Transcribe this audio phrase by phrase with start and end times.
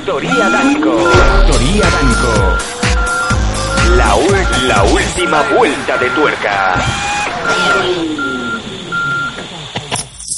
[0.00, 0.96] Factoría Danco.
[0.96, 2.32] Factoría Danco.
[3.96, 4.16] La,
[4.66, 6.74] la última vuelta de tuerca.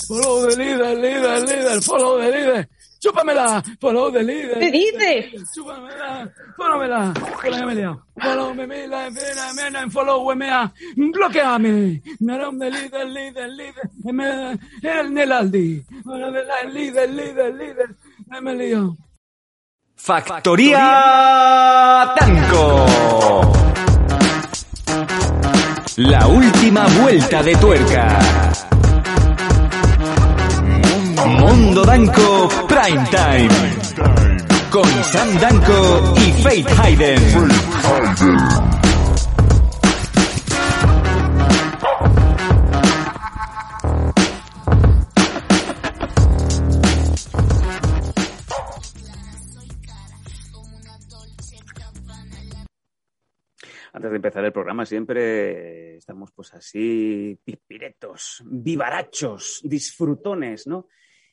[0.09, 2.69] Follow the leader, leader, leader, follow the leader.
[2.99, 4.59] Chúpamela, follow the leader.
[4.59, 5.55] ¿Qué dices?
[5.55, 7.15] Chúpamela, followmela.
[7.41, 7.97] Follow me lea.
[8.21, 10.73] Follow me, me, la, mena, mena, follow me, mea.
[10.97, 12.03] Bloqueame.
[12.19, 13.91] Narom the leader, leader, leader.
[14.07, 15.85] Me, el Nelaldi.
[16.05, 17.97] El líder, líder, líder.
[18.43, 18.97] Me lío.
[20.05, 20.81] Factoría
[22.19, 22.87] Danco.
[25.99, 28.19] La última vuelta de tuerca.
[31.25, 33.49] Mundo Danco Prime Time.
[34.71, 37.23] Con Sam Danco y Faith Hayden.
[54.03, 60.89] Antes de empezar el programa siempre estamos pues así pispiretos, vivarachos, disfrutones, ¿no?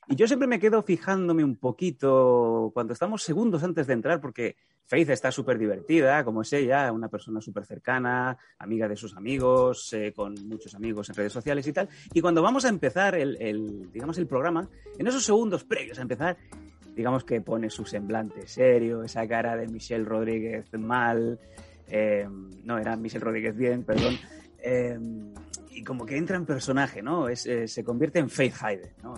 [0.08, 4.56] Y yo siempre me quedo fijándome un poquito cuando estamos segundos antes de entrar porque
[4.86, 9.92] Faith está súper divertida, como es ella, una persona súper cercana, amiga de sus amigos,
[9.94, 11.90] eh, con muchos amigos en redes sociales y tal.
[12.14, 16.04] Y cuando vamos a empezar el, el, digamos, el programa, en esos segundos previos a
[16.04, 16.38] empezar,
[16.96, 21.40] digamos que pone su semblante serio, esa cara de Michelle Rodríguez mal,
[21.90, 22.28] eh,
[22.64, 24.18] no, era Michelle Rodríguez bien, perdón.
[24.60, 24.98] Eh,
[25.72, 27.30] y como que entra en personaje, ¿no?
[27.30, 29.16] Es, eh, se convierte en Faith Hayden, ¿no?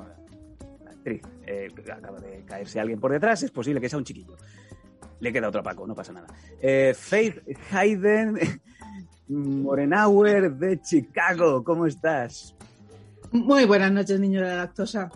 [0.83, 1.21] La actriz.
[1.91, 4.37] Acaba de caerse alguien por detrás, es posible que sea un chiquillo.
[5.19, 6.27] Le queda otro Paco, no pasa nada.
[6.95, 7.39] Faith
[7.71, 8.37] Hayden
[9.27, 12.55] Morenauer de Chicago, ¿cómo estás?
[13.31, 15.09] Muy buenas noches, niño de la lactosa.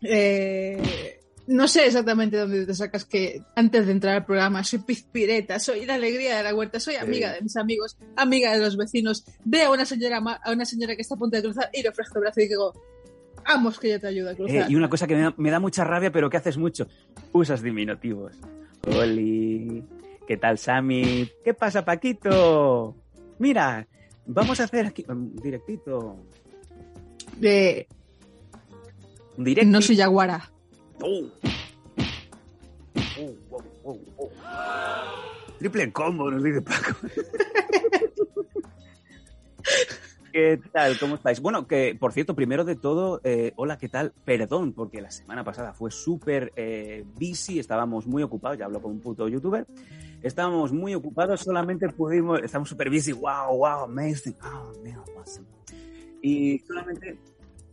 [0.00, 1.15] Eh,
[1.48, 5.86] no sé exactamente dónde te sacas que antes de entrar al programa soy pizpireta, soy
[5.86, 9.68] la alegría de la huerta, soy amiga de mis amigos, amiga de los vecinos, veo
[9.68, 12.18] a una señora a una señora que está a punto de cruzar y le ofrezco
[12.18, 12.72] el brazo y digo,
[13.46, 14.70] vamos que yo te ayudo a Eh, cruzar.
[14.70, 16.88] y una cosa que me da, me da mucha rabia, pero que haces mucho.
[17.32, 18.32] Usas diminutivos.
[18.98, 19.84] Oli,
[20.26, 21.30] ¿qué tal, Sammy?
[21.44, 22.96] ¿Qué pasa, Paquito?
[23.38, 23.86] Mira,
[24.26, 26.16] vamos a hacer aquí un directito.
[27.38, 27.86] De,
[29.36, 29.70] Un directo.
[29.70, 30.50] no soy yaguara.
[31.02, 31.30] Oh.
[33.18, 33.34] Oh,
[33.84, 34.30] oh, oh.
[35.58, 36.96] Triple combo, nos dice Paco.
[40.32, 40.98] ¿Qué tal?
[40.98, 41.40] ¿Cómo estáis?
[41.40, 44.12] Bueno, que por cierto, primero de todo, eh, hola, ¿qué tal?
[44.24, 48.92] Perdón, porque la semana pasada fue súper eh, busy, estábamos muy ocupados, ya hablo con
[48.92, 49.66] un puto youtuber,
[50.22, 55.46] estábamos muy ocupados, solamente pudimos, estamos súper busy, wow, wow, amazing, oh, man, awesome.
[56.20, 57.18] Y solamente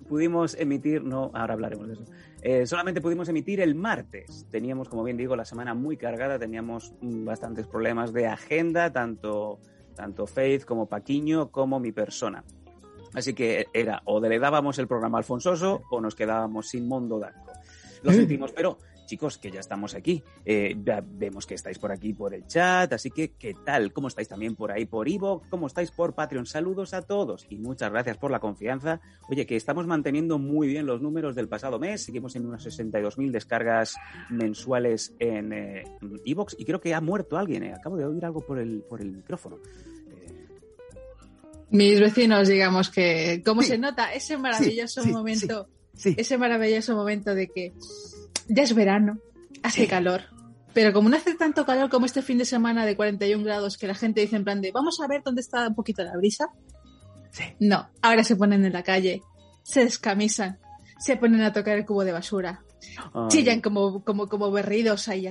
[0.08, 2.06] pudimos emitir, no, ahora hablaremos de eso,
[2.46, 4.46] eh, solamente pudimos emitir el martes.
[4.52, 9.60] Teníamos, como bien digo, la semana muy cargada, teníamos mm, bastantes problemas de agenda, tanto,
[9.96, 12.44] tanto Faith como Paquiño como mi persona.
[13.14, 17.18] Así que era o le dábamos el programa a Alfonsoso o nos quedábamos sin Mondo
[17.18, 17.54] Danco.
[18.02, 18.78] Lo sentimos, pero
[19.14, 20.24] chicos, que ya estamos aquí.
[20.44, 23.94] Eh, ya vemos que estáis por aquí por el chat, así que ¿qué tal?
[23.94, 25.44] ¿Cómo estáis también por ahí por Ivo?
[25.52, 26.48] ¿Cómo estáis por Patreon?
[26.48, 29.02] Saludos a todos y muchas gracias por la confianza.
[29.30, 33.30] Oye, que estamos manteniendo muy bien los números del pasado mes, seguimos en unas 62.000
[33.30, 33.94] descargas
[34.32, 35.84] mensuales en eh,
[36.26, 37.74] Evox y creo que ha muerto alguien, eh.
[37.74, 39.58] acabo de oír algo por el, por el micrófono.
[40.10, 40.48] Eh,
[41.70, 43.68] Mis vecinos, digamos que, como Sí.
[43.68, 45.68] se nota ese maravilloso sí, sí, momento,
[46.04, 47.74] ese maravilloso momento de que
[48.48, 49.20] ya es verano,
[49.64, 49.88] hace Sí.
[49.88, 50.22] calor,
[50.74, 53.88] pero como no hace tanto calor como este fin de semana de 41 grados que
[53.88, 56.48] la gente dice en plan de vamos a ver dónde está un poquito la brisa,
[57.32, 57.44] sí.
[57.60, 59.22] no, ahora se ponen en la calle,
[59.64, 60.60] se descamisan,
[61.00, 62.64] se ponen a tocar el cubo de basura,
[63.14, 63.28] Ay.
[63.30, 65.28] chillan como, como, como berridos ahí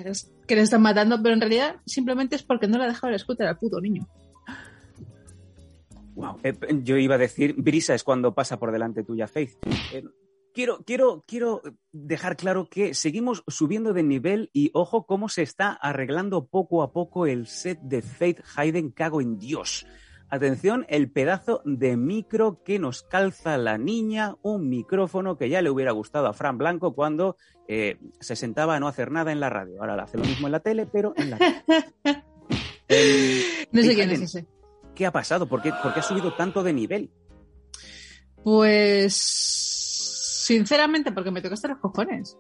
[0.47, 3.19] que les están matando, pero en realidad simplemente es porque no le ha dejado el
[3.19, 4.07] scooter al puto niño.
[6.15, 6.39] Wow.
[6.43, 9.53] Eh, yo iba a decir, brisa es cuando pasa por delante tuya, Faith.
[9.95, 10.05] Eh,
[10.53, 15.73] quiero, quiero, quiero dejar claro que seguimos subiendo de nivel y ojo cómo se está
[15.73, 19.87] arreglando poco a poco el set de Faith Hayden, cago en Dios.
[20.29, 25.69] Atención, el pedazo de micro que nos calza la niña, un micrófono que ya le
[25.69, 27.37] hubiera gustado a Fran Blanco cuando
[27.69, 29.81] eh, se sentaba a no hacer nada en la radio.
[29.81, 31.39] Ahora hace lo mismo en la tele, pero en la.
[32.89, 34.47] El- No sé quién es ese.
[34.95, 35.47] ¿Qué ha pasado?
[35.47, 37.11] ¿Por qué, por qué ha subido tanto de nivel?
[38.43, 39.72] Pues
[40.45, 42.37] sinceramente, porque me tocaste los cojones.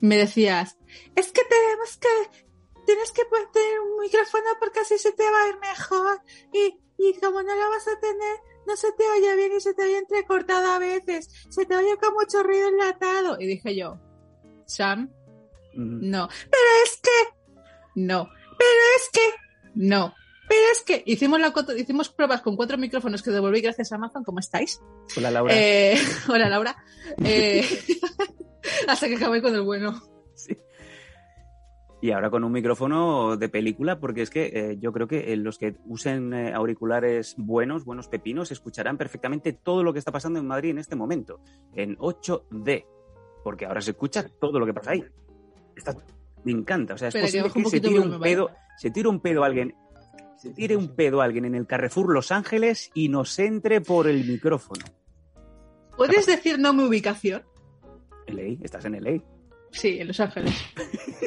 [0.00, 0.76] Me decías,
[1.16, 2.44] es que tenemos que,
[2.84, 6.20] tienes que poner un micrófono porque así se te va a ir mejor.
[6.52, 8.36] Y, y como no lo vas a tener,
[8.66, 11.28] no se te oye bien y se te oye entrecortado a veces.
[11.48, 13.40] Se te oye con mucho ruido enlatado.
[13.40, 13.98] Y dije yo,
[14.66, 15.10] Sam,
[15.76, 16.28] Mm, No.
[16.28, 17.34] Pero es que.
[17.96, 18.28] No.
[18.58, 19.30] Pero es que.
[19.74, 20.14] No.
[20.48, 24.24] Pero es que hicimos, la, hicimos pruebas con cuatro micrófonos que devolví gracias a Amazon.
[24.24, 24.80] ¿Cómo estáis?
[25.16, 25.54] Hola, Laura.
[25.56, 25.96] Eh,
[26.28, 26.76] hola, Laura.
[27.24, 27.62] Eh,
[28.88, 30.00] hasta que acabé con el bueno.
[30.34, 30.56] Sí.
[32.00, 35.58] Y ahora con un micrófono de película, porque es que eh, yo creo que los
[35.58, 40.70] que usen auriculares buenos, buenos pepinos, escucharán perfectamente todo lo que está pasando en Madrid
[40.70, 41.40] en este momento,
[41.74, 42.86] en 8D,
[43.42, 45.04] porque ahora se escucha todo lo que pasa ahí.
[45.76, 45.96] Está-
[46.44, 49.08] me encanta, o sea, es que posible un que se tire un pedo, se tire
[49.08, 49.74] un pedo a alguien,
[50.44, 54.06] se tire un pedo a alguien en el Carrefour Los Ángeles y nos entre por
[54.06, 54.84] el micrófono.
[55.96, 57.44] ¿Puedes decir no mi ubicación?
[58.26, 59.22] LA, estás en LA,
[59.70, 60.54] Sí, en Los Ángeles.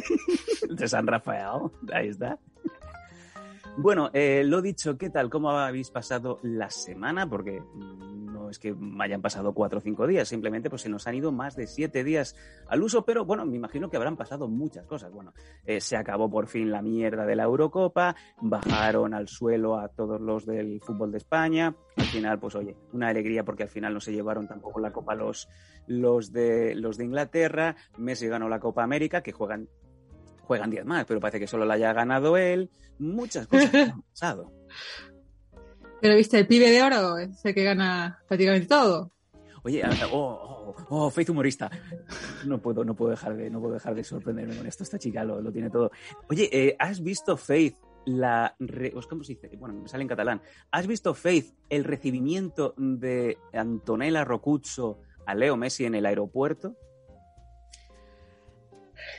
[0.70, 2.38] de San Rafael, ahí está.
[3.78, 5.32] Bueno, eh, lo dicho, ¿qué tal?
[5.32, 7.28] ¿Cómo habéis pasado la semana?
[7.28, 11.16] Porque mm, es que hayan pasado cuatro o cinco días, simplemente pues se nos han
[11.16, 12.36] ido más de siete días
[12.68, 15.12] al uso, pero bueno, me imagino que habrán pasado muchas cosas.
[15.12, 15.34] Bueno,
[15.66, 20.22] eh, se acabó por fin la mierda de la Eurocopa, bajaron al suelo a todos
[20.22, 21.76] los del fútbol de España.
[21.96, 25.16] Al final, pues oye, una alegría porque al final no se llevaron tampoco la Copa
[25.16, 25.48] los,
[25.88, 27.76] los, de, los de Inglaterra.
[27.98, 29.68] Messi ganó la Copa América, que juegan
[30.48, 32.72] juegan 10 más, pero parece que solo la haya ganado él.
[33.00, 34.52] Muchas cosas han pasado.
[36.02, 39.12] Pero viste, el pibe de oro es que gana prácticamente todo.
[39.64, 41.70] Oye, ah, oh, oh, oh, Faith humorista.
[42.46, 44.84] No puedo, no puedo dejar de, no puedo dejar de sorprenderme con esto.
[44.84, 45.92] Esta chica lo, lo tiene todo.
[46.30, 49.50] Oye, eh, ¿has visto Faith la re- ¿cómo se dice?
[49.58, 50.42] Bueno, me sale en catalán.
[50.72, 56.78] ¿Has visto Faith el recibimiento de Antonella Rocuzzo a Leo Messi en el aeropuerto?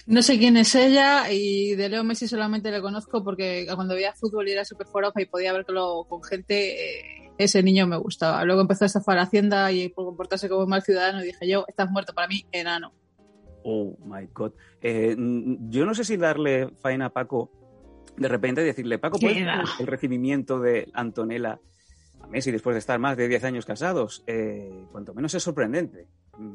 [0.06, 4.14] No sé quién es ella y de Leo Messi solamente le conozco porque cuando veía
[4.14, 8.44] fútbol y era súper forofa y podía verlo con gente, eh, ese niño me gustaba.
[8.44, 11.64] Luego empezó a estafar la hacienda y por comportarse como un mal ciudadano dije yo,
[11.68, 12.92] estás muerto para mí, enano.
[13.64, 14.52] Oh my god.
[14.80, 17.50] Eh, yo no sé si darle faena a Paco
[18.16, 19.46] de repente y decirle, Paco, ¿puedes
[19.78, 21.60] el recibimiento de Antonella
[22.20, 24.24] a Messi después de estar más de 10 años casados?
[24.26, 26.08] Eh, cuanto menos es sorprendente.
[26.36, 26.52] Mm,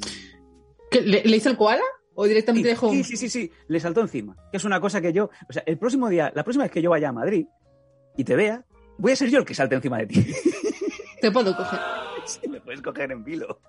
[0.92, 1.84] ¿Qué, le, le hizo el koala?
[2.16, 4.36] ¿O directamente Sí, dejó sí, sí, sí, sí, le saltó encima.
[4.52, 6.82] Que es una cosa que yo, o sea, el próximo día, la próxima vez que
[6.82, 7.48] yo vaya a Madrid
[8.16, 8.64] y te vea,
[8.98, 10.26] voy a ser yo el que salte encima de ti.
[11.22, 11.80] Te puedo coger.
[12.26, 13.60] Sí, me puedes coger en vilo.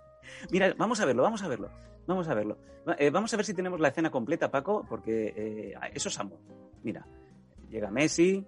[0.52, 1.70] Mira, vamos a verlo, vamos a verlo.
[2.06, 2.56] Vamos a verlo.
[2.98, 6.38] Eh, vamos a ver si tenemos la escena completa, Paco, porque eh, eso es amor.
[6.84, 7.04] Mira,
[7.68, 8.46] llega Messi.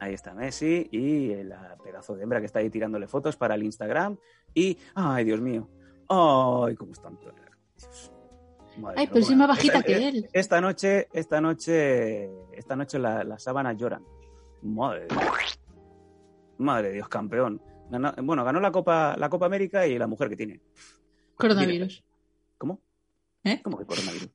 [0.00, 3.62] Ahí está Messi y el pedazo de hembra que está ahí tirándole fotos para el
[3.64, 4.16] Instagram.
[4.54, 5.68] Y, ay, Dios mío.
[6.08, 7.18] Ay, cómo están.
[7.18, 8.12] Dios.
[8.78, 10.28] Madre Ay, pero soy bueno, más bajita esta- que él.
[10.32, 14.02] Esta noche, esta noche, esta noche la- las sábanas lloran.
[14.62, 15.60] Madre de Dios.
[16.58, 17.62] Madre de Dios, campeón.
[17.90, 20.60] Ganó- bueno, ganó la Copa, la Copa América y la mujer que tiene.
[21.36, 22.02] Coronavirus.
[22.58, 22.80] ¿Cómo?
[23.44, 23.60] ¿Eh?
[23.62, 24.30] ¿Cómo que coronavirus?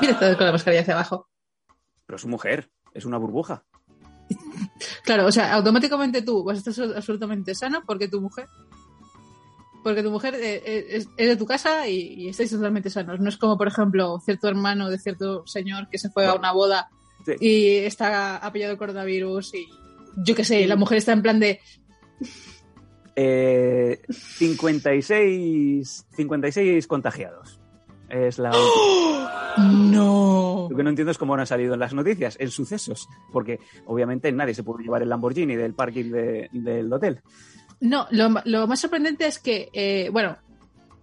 [0.00, 1.28] Mira, todo con la mascarilla hacia abajo.
[2.06, 3.64] Pero es mujer, es una burbuja.
[5.04, 8.46] Claro, o sea, automáticamente tú vas a estar absolutamente sano porque tu mujer.
[9.82, 13.18] Porque tu mujer eh, eh, es, de tu casa y, estáis totalmente sanos.
[13.20, 16.52] No es como, por ejemplo, cierto hermano de cierto señor que se fue a una
[16.52, 16.88] boda
[17.26, 17.32] Sí.
[17.40, 19.66] y está apellado coronavirus y
[20.24, 21.60] yo qué sé, la mujer está en plan de
[23.16, 27.60] Eh, 56, 56 contagiados.
[28.08, 29.28] Es la ¡Oh!
[29.58, 30.68] no.
[30.70, 33.60] Lo que no entiendo es cómo no han salido en las noticias, en sucesos, porque
[33.86, 37.20] obviamente nadie se puede llevar el Lamborghini del parking de- del hotel.
[37.80, 40.36] No, lo, lo más sorprendente es que, eh, bueno,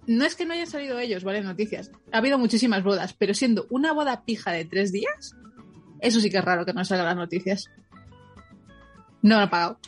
[0.08, 1.42] no es que no hayan salido ellos, ¿vale?
[1.42, 1.92] Noticias.
[2.12, 5.36] Ha habido muchísimas bodas, pero siendo una boda pija de tres días,
[6.00, 7.70] eso sí que es raro que no salgan las noticias.
[9.22, 9.80] No lo han pagado.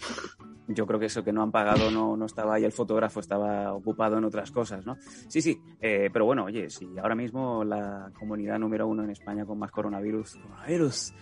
[0.67, 3.73] Yo creo que eso que no han pagado no, no estaba ahí, el fotógrafo estaba
[3.73, 4.97] ocupado en otras cosas, ¿no?
[5.27, 9.45] Sí, sí, eh, pero bueno, oye, si ahora mismo la comunidad número uno en España
[9.45, 11.13] con más coronavirus, coronavirus,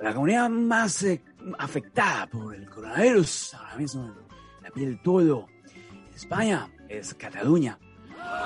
[0.00, 1.22] la comunidad más eh,
[1.58, 4.14] afectada por el coronavirus ahora mismo
[4.74, 7.78] piel todo en España es Cataluña.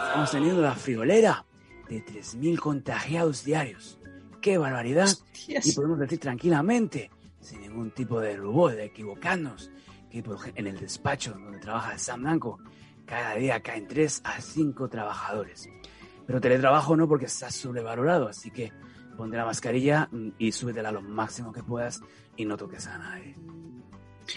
[0.07, 1.45] Estamos teniendo la friolera
[1.89, 3.99] de 3.000 contagiados diarios.
[4.41, 5.09] ¡Qué barbaridad!
[5.49, 9.71] Y podemos decir tranquilamente, sin ningún tipo de rubor, de equivocarnos,
[10.11, 10.23] que
[10.55, 12.59] en el despacho donde trabaja Sam Blanco,
[13.05, 15.69] cada día caen 3 a 5 trabajadores.
[16.27, 18.73] Pero teletrabajo no porque está sobrevalorado, así que
[19.17, 22.01] ponte la mascarilla mm, y súbetela lo máximo que puedas
[22.37, 23.35] y no toques a nadie.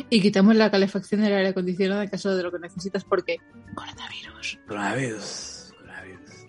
[0.09, 3.37] Y quitamos la calefacción del aire acondicionado en caso de lo que necesitas porque
[3.75, 4.59] coronavirus.
[4.67, 6.47] Coronavirus, coronavirus.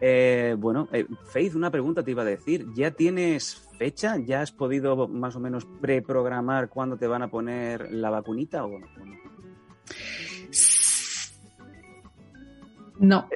[0.00, 2.66] Eh, bueno, eh, Faith, una pregunta te iba a decir.
[2.74, 4.16] ¿Ya tienes fecha?
[4.18, 8.78] ¿Ya has podido más o menos preprogramar cuándo te van a poner la vacunita o
[8.78, 8.86] no?
[13.00, 13.28] no?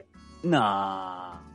[0.43, 1.52] No.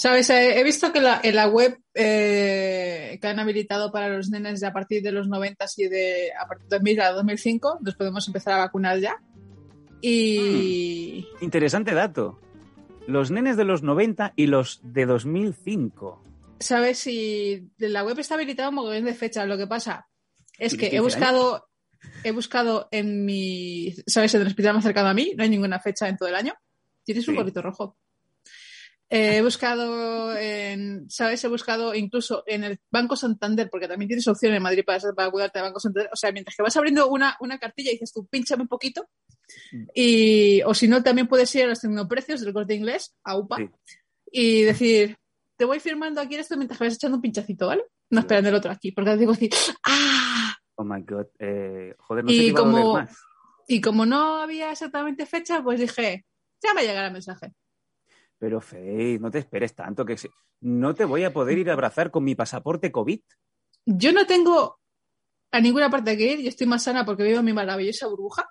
[0.00, 4.30] Sabes, Eh, he visto que la, en la web eh, que han habilitado para los
[4.30, 7.78] nenes de a partir de los 90 y de a partir de 2000 a 2005,
[7.82, 9.16] nos podemos empezar a vacunar ya.
[10.00, 12.40] Y Interesante dato.
[13.06, 16.24] Los nenes de los 90 y los de 2005.
[16.60, 19.46] sabes si la web está habilitada un mogollón de fechas.
[19.46, 20.08] Lo que pasa
[20.58, 21.68] es que he 15 buscado,
[22.24, 25.78] he buscado en mi, sabes, en el hospital más cercano a mí, no hay ninguna
[25.80, 26.54] fecha en todo el año.
[27.04, 27.38] Tienes un Sí.
[27.38, 27.96] gorrito rojo.
[29.12, 31.42] Eh, he buscado en, ¿sabes?
[31.42, 35.30] He buscado incluso en el Banco Santander, porque también tienes opción en Madrid para, para
[35.30, 36.10] cuidarte de Banco Santander.
[36.12, 39.08] O sea, mientras que vas abriendo una, una cartilla y dices tú, pínchame un poquito.
[39.72, 39.84] Mm.
[39.94, 43.56] Y, o si no, también puedes ir a los tecnoprecios del corte inglés, a UPA,
[43.56, 43.68] Sí.
[44.30, 45.16] y decir,
[45.56, 47.84] te voy firmando aquí esto mientras que vas echando un pinchacito, ¿vale?
[48.10, 49.50] No esperando el otro aquí, porque te digo así,
[49.86, 50.54] ¡ah!
[50.76, 51.26] Oh my god.
[51.38, 53.14] Eh, joder, no Y sé como- más.
[53.66, 56.24] Y como no había exactamente fecha, pues dije,
[56.62, 57.52] ya me llegará el mensaje.
[58.40, 60.30] Pero Faith, no te esperes tanto que se-
[60.62, 63.20] no te voy a poder ir a abrazar con mi pasaporte COVID.
[63.84, 64.80] Yo no tengo
[65.52, 68.48] a ninguna parte que ir, yo estoy más sana porque vivo en mi maravillosa burbuja.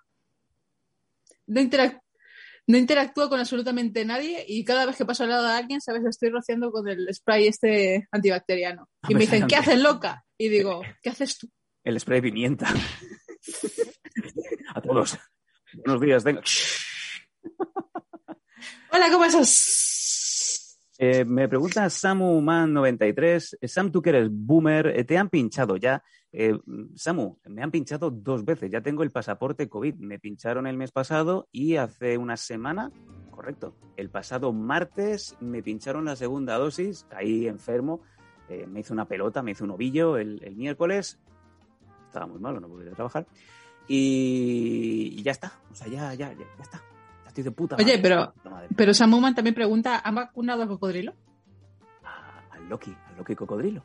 [1.47, 2.01] No, interac-
[2.67, 6.03] no interactúo con absolutamente nadie y cada vez que paso al lado de alguien, sabes,
[6.03, 8.87] lo estoy rociando con el spray este antibacteriano.
[9.07, 10.23] Y me dicen, ¿qué haces loca?
[10.37, 11.49] Y digo, ¿qué haces tú?
[11.83, 12.67] El spray de pimienta.
[14.75, 15.17] a todos.
[15.73, 16.41] Buenos días, venga.
[18.91, 20.79] Hola, ¿cómo estás?
[20.97, 23.57] Eh, me pregunta SamuMan93.
[23.61, 26.03] eh, Sam, tú que eres boomer, eh, ¿te han pinchado ya?
[26.95, 28.71] Samu, me han pinchado dos veces.
[28.71, 29.95] Ya tengo el pasaporte COVID.
[29.95, 32.91] Me pincharon el mes pasado y hace una semana,
[33.29, 37.05] correcto, el pasado martes me pincharon la segunda dosis.
[37.09, 38.01] Caí enfermo.
[38.67, 41.19] me hice una pelota, me hice un ovillo el, miércoles.
[42.07, 43.27] Estaba muy malo, no pude trabajar.
[43.87, 45.51] Y, y ya está.
[45.71, 46.88] O sea, ya, ya, ya, ya está.
[47.39, 48.67] Estoy de puta Oye, madre, pero- puta madre.
[48.75, 51.13] Pero Samuman también pregunta, ¿han vacunado al cocodrilo?
[52.03, 53.83] A- al Loki, al Loki cocodrilo.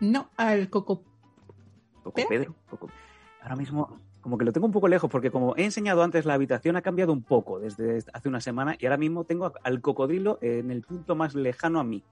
[0.00, 1.02] No, al coco.
[2.02, 2.28] Coco ¿Pedro?
[2.28, 2.54] Pedro.
[2.70, 2.90] Coco-
[3.42, 6.34] Ahora mismo, como que lo tengo un poco lejos, porque como he enseñado antes, la
[6.34, 10.38] habitación ha cambiado un poco desde hace una semana y ahora mismo tengo al cocodrilo
[10.42, 12.02] en el punto más lejano a mí.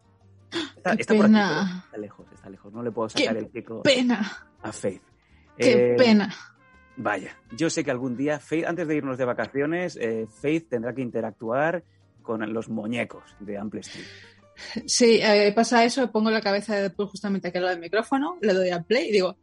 [0.77, 2.73] Está, Qué está por aquí, está lejos, está lejos.
[2.73, 4.21] No le puedo sacar Qué el pico Pena,
[4.63, 5.03] a Faith.
[5.57, 6.33] qué Eh, pena.
[6.97, 10.95] Vaya, yo sé que algún día, Faith, antes de irnos de vacaciones, eh, Faith tendrá
[10.95, 11.85] que interactuar
[12.23, 14.07] con los muñecos de Ample Street.
[14.87, 18.39] Sí, eh, pasa eso, pongo la cabeza de Deadpool justamente aquí al lado del micrófono,
[18.41, 19.37] le doy al play y digo,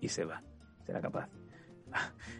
[0.00, 0.42] y se va.
[0.86, 1.28] Será capaz.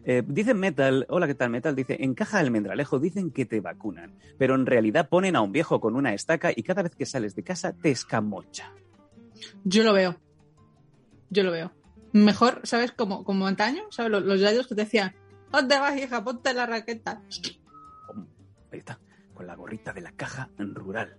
[0.04, 1.74] Eh, dice Metal, hola, ¿qué tal Metal?
[1.74, 5.80] Dice, en caja almendralejo dicen que te vacunan, pero en realidad ponen a un viejo
[5.80, 8.70] con una estaca y cada vez que sales de casa te escamocha.
[9.64, 10.16] yo lo veo.
[11.30, 11.72] Yo lo veo.
[12.16, 12.92] Mejor, ¿sabes?
[12.92, 14.10] Como, como antaño, ¿sabes?
[14.10, 15.14] Los, los yayos que te decían,
[15.52, 16.24] ¿dónde vas, hija?
[16.24, 17.20] Ponte la raqueta.
[18.72, 18.98] Ahí está,
[19.34, 21.18] con la gorrita de la caja rural.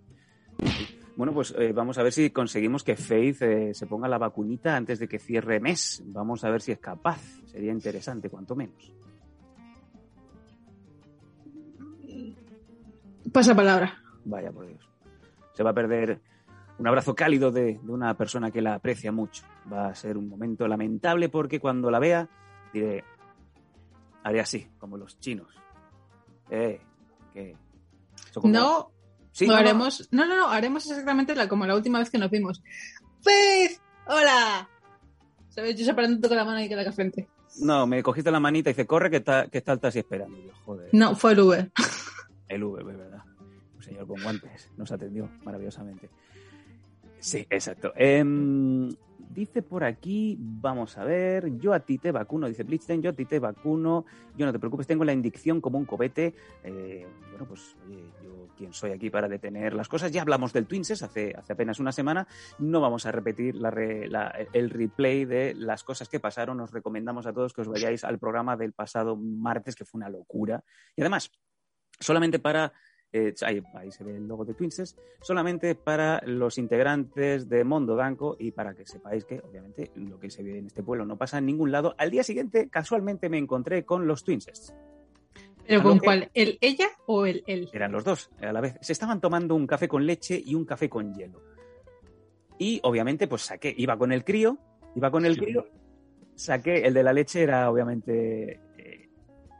[1.15, 4.75] Bueno, pues eh, vamos a ver si conseguimos que Faith eh, se ponga la vacunita
[4.75, 6.01] antes de que cierre mes.
[6.05, 7.21] Vamos a ver si es capaz.
[7.45, 8.91] Sería interesante, cuanto menos.
[13.31, 14.01] Pasa palabra.
[14.25, 14.89] Vaya por Dios.
[15.53, 16.19] Se va a perder
[16.79, 19.43] un abrazo cálido de, de una persona que la aprecia mucho.
[19.71, 22.29] Va a ser un momento lamentable porque cuando la vea
[22.73, 23.03] diré,
[24.23, 25.47] haré así, como los chinos.
[26.49, 26.79] Eh,
[27.33, 27.55] que...
[28.33, 28.91] como- No,
[29.31, 29.59] Sí, no, no.
[29.59, 30.07] haremos.
[30.11, 32.63] No, no, no, haremos exactamente la, como la última vez que nos vimos.
[33.21, 33.79] ¡Faith!
[34.07, 34.67] ¡Hola!
[35.49, 35.75] ¿Sabes?
[35.75, 37.27] Yo separándote con la mano y con la frente.
[37.61, 40.37] No, me cogiste la manita y dice, corre que está, que está el taxi esperando.
[40.37, 41.71] Y yo, joder, No, fue el Uber.
[42.47, 43.23] el Uber, es verdad.
[43.75, 46.09] Un señor con guantes nos atendió maravillosamente.
[47.19, 47.93] Sí, exacto.
[47.95, 48.89] Em,
[49.29, 53.13] dice por aquí, vamos a ver, yo a ti te vacuno, dice Blitzstein, yo a
[53.13, 54.05] ti te vacuno,
[54.35, 56.33] yo no te preocupes, tengo la indicción como un cobete.
[56.63, 60.11] Eh, bueno, pues oye, yo quién soy aquí para detener las cosas.
[60.11, 62.27] Ya hablamos del Twinses hace, hace apenas una semana,
[62.59, 63.55] no vamos a repetir
[64.53, 68.19] el replay de las cosas que pasaron, os recomendamos a todos que os vayáis al
[68.19, 70.63] programa del pasado martes, que fue una locura.
[70.95, 71.31] Y además,
[71.99, 72.73] solamente para
[73.13, 77.95] eh, ahí, ahí se ve el logo de Twinses, solamente para los integrantes de Mondo
[77.95, 81.17] Danco y para que sepáis que, obviamente, lo que se ve en este pueblo no
[81.17, 81.95] pasa en ningún lado.
[81.97, 84.73] Al día siguiente, casualmente, me encontré con los Twinses.
[85.65, 86.31] ¿Pero A lo con cuál?
[86.33, 87.69] ¿El ella o el él?
[87.73, 88.75] Eran los dos a la vez.
[88.81, 91.41] Se estaban tomando un café con leche y un café con hielo.
[92.57, 94.57] Y, obviamente, pues saqué, iba con el crío,
[94.95, 95.67] iba con el crío,
[96.35, 99.09] saqué, el de la leche era, obviamente, eh,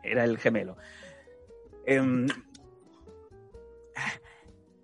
[0.03, 0.77] era el gemelo.
[1.85, 2.27] Em,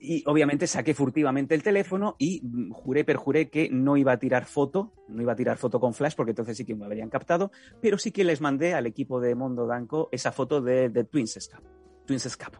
[0.05, 4.45] y obviamente saqué furtivamente el teléfono y mm, juré, perjuré que no iba a tirar
[4.45, 7.51] foto, no iba a tirar foto con flash porque entonces sí que me habrían captado,
[7.81, 11.37] pero sí que les mandé al equipo de Mondo Danco esa foto de, de Twins
[11.37, 11.67] Escapo.
[12.05, 12.59] Twins Escapo.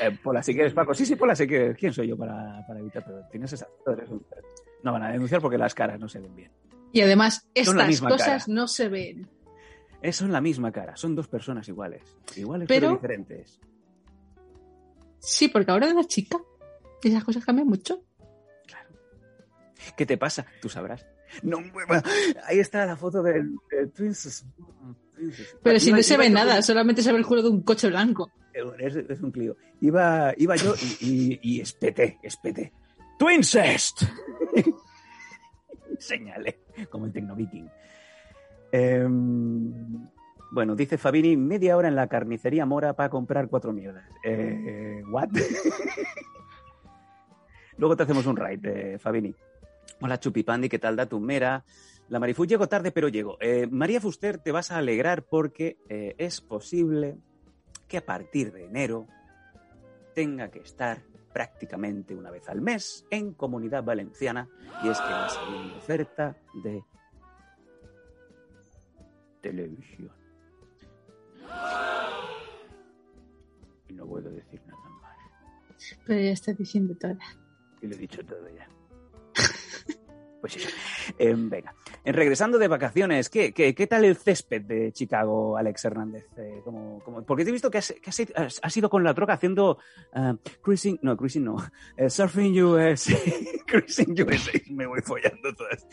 [0.00, 0.94] Eh, Pola, si quieres, Paco.
[0.94, 1.76] Sí, sí, Pola, si quieres.
[1.76, 3.04] ¿Quién soy yo para, para evitar?
[3.04, 3.66] Pero tienes esa...
[3.86, 4.24] eres un-
[4.82, 6.50] No van a denunciar porque las caras no se ven bien.
[6.92, 8.44] Y además, estas cosas cara.
[8.48, 9.28] no se ven.
[10.02, 10.96] Es son la misma cara.
[10.96, 12.02] Son dos personas iguales.
[12.36, 13.60] Iguales pero, Pero- diferentes.
[15.20, 16.40] Sí, porque ahora de la chica,
[17.02, 18.02] esas cosas cambian mucho.
[19.96, 20.46] ¿Qué te pasa?
[20.60, 21.06] Tú sabrás.
[21.42, 22.02] No, bueno,
[22.46, 24.44] ahí está la foto del, del Princess.
[25.14, 25.56] Princess.
[25.62, 27.88] Pero si Iba- no se ve nada, solamente se ve el culo de un coche
[27.88, 28.30] blanco.
[28.78, 29.56] Es, es un Clio.
[29.80, 32.72] Iba, iba yo y, y, y espeté, espeté.
[33.18, 34.02] ¡Twincest!
[35.98, 37.70] Señalé, como el Tecnoviking.
[38.72, 40.08] Em,
[40.50, 44.04] bueno, dice Fabini, media hora en la carnicería mora para comprar cuatro mierdas.
[44.24, 45.28] Eh, ¿What?
[47.76, 49.34] Luego te hacemos un raid, eh, Fabini.
[50.00, 51.64] Hola Chupipandi, ¿qué tal da tu mera?
[52.08, 53.38] La Marifú llego tarde, pero llego.
[53.40, 57.16] Eh, María Fuster, te vas a alegrar porque eh, es posible
[57.88, 59.06] que a partir de enero
[60.14, 61.02] tenga que estar
[61.32, 64.48] prácticamente una vez al mes en Comunidad Valenciana
[64.82, 66.82] y es que va a salir oferta de
[69.42, 70.10] televisión.
[73.88, 75.16] Y no puedo decir nada más.
[76.06, 77.16] Pero ya está diciendo todo.
[77.82, 78.68] Y lo he dicho todo ya.
[80.40, 80.68] Pues eso.
[81.18, 81.72] Eh, venga.
[82.04, 86.26] Eh, regresando de vacaciones, ¿qué, qué, qué tal el césped de Chicago, Alex Hernández?
[86.36, 89.34] Eh, ¿cómo- cómo- Porque te he visto que has, que has, ido con la troca
[89.34, 89.78] haciendo
[90.12, 91.58] ah, cruising, no, cruising no,
[91.96, 93.16] eh, surfing USA,
[93.68, 95.86] cruising USA, me voy follando todas.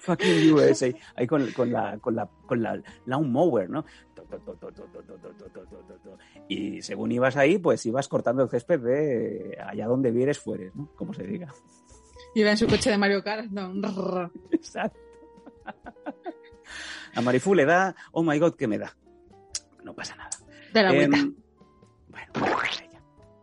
[0.00, 0.92] Fucking USA.
[1.16, 3.84] Ahí con, la, con, la, con la mower, ¿no?
[6.48, 10.90] Y según ibas ahí, pues ibas cortando el césped de allá donde vieres fueres, ¿no?
[10.96, 11.52] Como se diga.
[12.34, 14.30] Iba en su coche de Mario Kart, no.
[14.50, 14.98] Exacto.
[17.14, 18.96] A Marifú le da, oh my god, ¿qué me da?
[19.84, 20.30] No pasa nada.
[20.72, 21.34] De la eh, bueno,
[22.08, 22.52] bueno,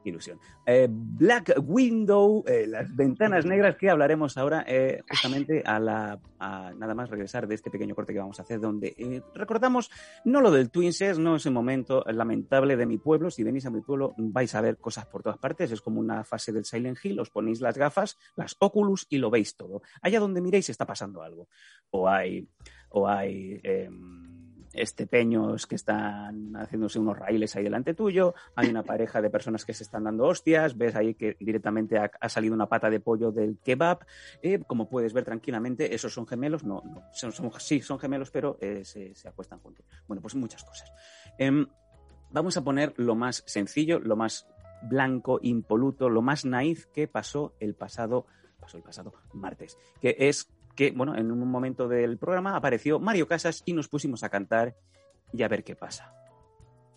[0.10, 0.40] ilusión.
[0.66, 6.96] Eh, Black Window, eh, las ventanas negras que hablaremos ahora, eh, justamente a la nada
[6.96, 9.92] más regresar de este pequeño corte que vamos a hacer, donde recordamos
[10.24, 13.30] no lo del Twinses, no ese momento lamentable de mi pueblo.
[13.30, 16.24] Si venís a mi pueblo vais a ver cosas por todas partes, es como una
[16.24, 19.82] fase del Silent Hill, os ponéis las gafas, las Oculus y lo veis todo.
[20.02, 21.50] Allá donde miréis está pasando algo.
[21.92, 22.48] O hay,
[22.90, 24.39] o hay em,
[24.74, 29.74] estepeños que están haciéndose unos raíles ahí delante tuyo, hay una pareja de personas que
[29.74, 33.58] se están dando hostias, ves ahí que directamente ha, salido una pata de pollo del
[33.64, 34.06] kebab,
[34.42, 38.32] eh, como puedes ver tranquilamente, esos son gemelos, no, no, son, son- sí, son gemelos,
[38.32, 39.86] pero eh, se, se acuestan juntos.
[40.08, 40.92] Bueno, pues muchas cosas.
[41.38, 41.68] Em,
[42.32, 44.48] vamos a poner lo más sencillo, lo más
[44.84, 48.26] blanco, impoluto, lo más naif que pasó el pasado,
[48.60, 53.28] pasó el pasado martes, que es que, bueno, en un momento del programa apareció Mario
[53.28, 54.76] Casas y nos pusimos a cantar
[55.34, 56.14] y a ver qué pasa.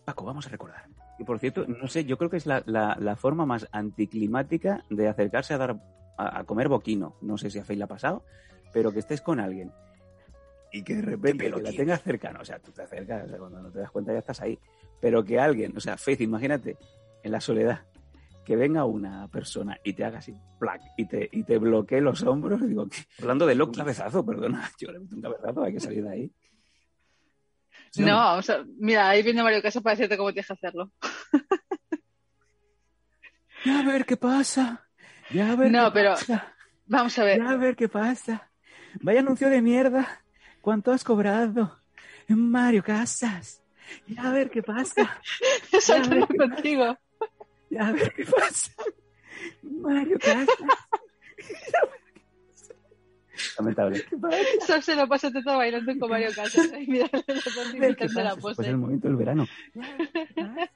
[0.05, 0.85] Paco, vamos a recordar.
[1.18, 4.85] Y por cierto, no sé, yo creo que es la, la- la forma más anticlimática
[4.88, 5.81] de acercarse a dar
[6.16, 7.16] a, a comer boquino.
[7.23, 8.23] No sé si a Fey le ha pasado,
[8.73, 9.73] pero que estés con alguien
[10.73, 12.38] y que de repente que la tengas cercana.
[12.40, 14.61] O sea, tú te acercas, o sea, cuando no te das cuenta ya estás ahí.
[15.01, 16.77] Pero que alguien, o sea, Faith, imagínate,
[17.25, 17.81] en la soledad,
[18.44, 22.22] que venga una persona y te haga así, plac, y te, y te bloquee los
[22.22, 22.98] hombros, digo, ¿qué?
[23.20, 23.78] hablando de Loki.
[23.81, 26.33] Un cabezazo, perdona, yo le meto un cabezazo, hay que salir de ahí.
[27.90, 30.90] Sí, No, o sea, mira, ahí viene Mario Casas para decirte cómo tienes que hacerlo.
[33.64, 34.88] Ya a ver qué pasa.
[35.31, 36.52] Ya a ver No, qué pero- pasa.
[36.87, 37.38] Vamos a ver.
[37.38, 38.50] Ya a ver qué pasa.
[39.00, 40.20] Vaya anuncio de mierda.
[40.61, 41.81] ¿Cuánto has cobrado?
[42.28, 43.62] Mario Casas.
[44.09, 45.20] Ya a ver qué pasa.
[45.70, 46.85] Eso Ya, no contigo.
[46.85, 46.98] Ya
[47.79, 48.73] a ver qué pasa.
[49.63, 50.49] Mario Casas.
[53.59, 54.05] Lamentable.
[54.59, 56.71] Eso se lo pasa todo bailando con Mario Casas.
[56.87, 57.09] Mira,
[57.97, 58.37] qué la.
[58.37, 59.47] Pues es el momento del verano.
[59.73, 60.71] Qué.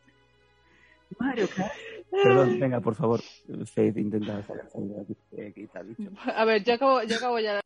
[1.18, 1.72] Mario Casas.
[2.10, 3.20] Perdón, venga, por favor.
[3.66, 4.44] Faith, intenta.
[5.36, 6.10] Eh, ¿Qué dicho?
[6.34, 7.60] A ver, yo acabo, yo acabo ya.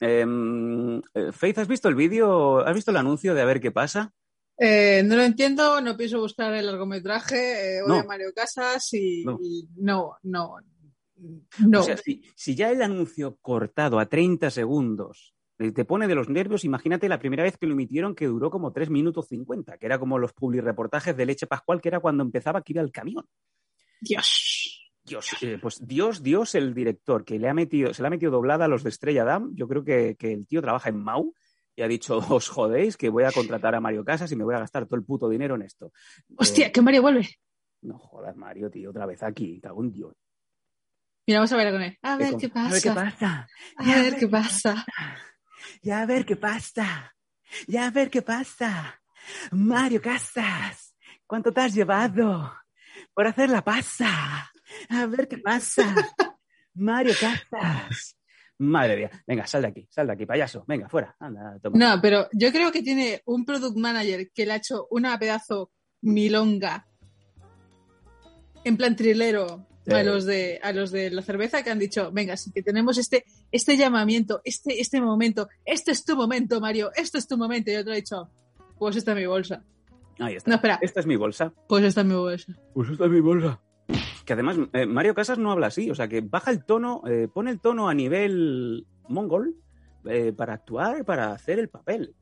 [0.00, 2.58] Em, eh, Faith, ¿has visto el vídeo?
[2.58, 4.12] ¿Has visto el anuncio de a ver qué pasa?
[4.58, 8.04] Eh, no lo entiendo, no pienso buscar el largometraje, eh, No.
[8.04, 9.38] Mario Casas y No.
[9.42, 10.56] y no, no,
[11.66, 11.80] no.
[11.80, 16.14] O sea, si, si ya el anuncio cortado a 30 segundos eh, te pone de
[16.14, 19.78] los nervios, imagínate la primera vez que lo emitieron que duró como 3 minutos 50,
[19.78, 22.92] que era como los publireportajes de Leche Pascual, que era cuando empezaba que iba el
[22.92, 23.26] camión.
[24.00, 24.92] Dios.
[25.02, 28.32] Dios, eh, pues Dios, Dios, el director, que le ha metido, se le ha metido
[28.32, 29.54] doblada a los de Estrella Damm.
[29.54, 31.32] Yo creo que, que el tío trabaja en Mau
[31.76, 34.54] y ha dicho, os jodéis, que voy a contratar a Mario Casas y me voy
[34.54, 35.92] a gastar todo el puto dinero en esto.
[36.36, 37.28] Hostia, Eh, que Mario vuelve.
[37.82, 40.14] no jodas, Mario, tío, otra vez aquí, cago en Dios.
[41.26, 41.98] Mira, vamos a ver con él.
[42.02, 42.94] A ver qué A ver qué pasa.
[42.94, 43.48] pasa.
[43.76, 44.86] A ver qué pasa.
[45.82, 47.14] Ya a ver qué pasa.
[47.66, 49.00] Ya a ver qué pasa.
[49.50, 50.94] Mario Casas.
[51.26, 52.54] ¿Cuánto te has llevado
[53.12, 54.50] por hacer la pasa?
[54.88, 55.82] A ver qué pasa.
[56.74, 58.16] Mario Casas.
[58.58, 59.10] Madre mía.
[59.26, 60.64] Venga, sal de aquí, sal de aquí, payaso.
[60.66, 61.14] Venga, fuera.
[61.20, 61.76] Anda, toma.
[61.78, 65.70] No, pero yo creo que tiene un product manager que le ha hecho una pedazo
[66.02, 66.86] milonga
[68.64, 70.04] en plan trilero a Sí.
[70.04, 73.24] los de a los de la cerveza que han dicho, venga, sí que tenemos este
[73.52, 77.70] este llamamiento, este este momento, este es tu momento, Mario, este es tu momento.
[77.70, 78.28] Y otro ha dicho,
[78.78, 79.62] pues esta es mi bolsa.
[80.18, 80.50] Ahí está.
[80.50, 80.78] No, espera.
[80.80, 81.52] Esta es mi bolsa.
[81.68, 82.52] Pues esta es mi bolsa.
[82.74, 83.60] Pues esta es mi bolsa.
[84.24, 87.28] Que además, eh, Mario Casas no habla así, o sea, que baja el tono, eh,
[87.32, 89.54] pone el tono a nivel mongol
[90.04, 92.14] eh, para actuar, para hacer el papel.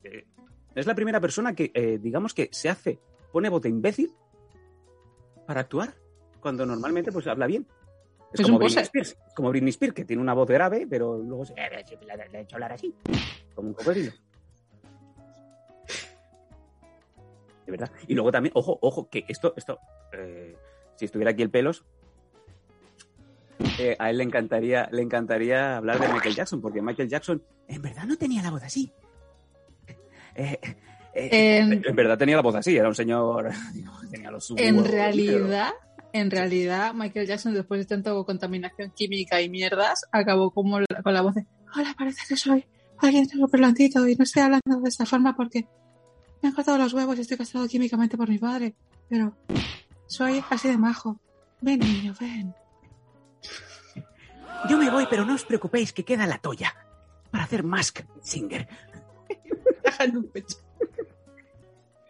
[0.75, 2.99] Es la primera persona que, digamos que se hace,
[3.31, 4.13] pone de imbécil
[5.47, 5.95] para actuar,
[6.39, 7.65] cuando normalmente pues habla bien.
[8.33, 8.83] Es, Es como Britney.
[8.83, 12.55] Spears, como Britney Spears, que tiene una voz grave, pero luego se le ha hecho
[12.55, 12.93] hablar así,
[13.55, 14.11] como un cocodrilo.
[17.65, 17.91] De verdad.
[18.07, 19.79] Y luego también, ojo, ojo, que esto, esto,
[20.13, 20.55] eh,
[20.95, 21.83] si estuviera aquí el pelos,
[23.77, 27.81] eh, a él le encantaría, le encantaría hablar de Michael Jackson, porque Michael Jackson en
[27.81, 28.91] verdad no tenía la voz así.
[30.35, 30.59] Eh,
[31.13, 33.49] eh, En- en verdad tenía la voz así, era un señor,
[34.11, 35.71] tenía los En huevos, realidad,
[36.13, 41.13] en realidad, Michael Jackson, después de tanto contaminación química y mierdas, acabó como la- con
[41.13, 41.45] la voz de
[41.77, 42.65] Hola, parece que soy
[42.99, 45.67] alguien súper blandito y no estoy hablando de esta forma porque
[46.41, 48.75] me han cortado los huevos y estoy castrado químicamente por mi padre.
[49.09, 49.35] Pero
[50.07, 51.19] soy así de majo.
[51.61, 52.53] Ven, niño, ven.
[54.69, 56.75] Yo me voy, pero no os preocupéis que queda la toya
[57.31, 58.67] para hacer Mask Singer.
[59.83, 60.57] Bajando un pecho.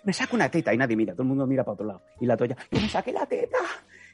[0.04, 2.02] Me saco una teta y nadie mira, todo el mundo mira para otro lado.
[2.22, 3.58] Y la toya, que me saque la teta.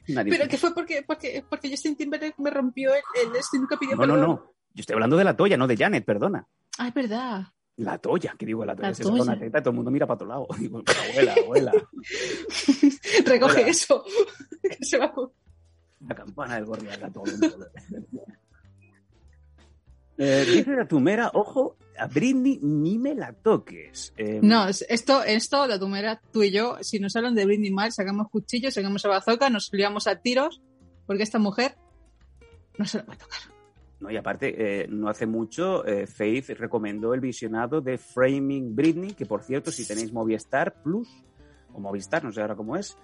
[0.06, 0.50] Y nadie Pero mira.
[0.50, 4.06] que fue porque, porque, porque Justin Timberlake me rompió el, el este nunca pidió No,
[4.06, 4.52] no, no.
[4.74, 6.46] Yo estoy hablando de la toya, no de Janet, perdona.
[6.78, 7.42] Ah, es verdad.
[7.76, 9.90] La toya, que digo, la toya La se saca una teta y todo el mundo
[9.90, 10.46] mira para otro lado.
[10.58, 11.72] Digo, abuela, abuela.
[13.26, 14.04] Recoge eso.
[14.62, 17.66] Que se va a- La campana del gorrión, a todo el mundo.
[20.18, 24.12] Eh, dice la tumera, ojo, a Britney ni me la toques.
[24.16, 27.70] Eh, No, es- esto, esto, la tumera, tú y yo, si nos hablan de Britney
[27.70, 30.60] mal, sacamos cuchillos, sacamos a bazooka, nos liamos a tiros,
[31.06, 31.76] porque esta mujer
[32.78, 33.40] no se la puede tocar.
[34.02, 39.12] No, y aparte, eh, no hace mucho, eh, Faith recomendó el visionado de Framing Britney,
[39.12, 41.08] que por cierto, si tenéis Movistar Plus,
[41.72, 42.98] o Movistar, no sé ahora cómo es,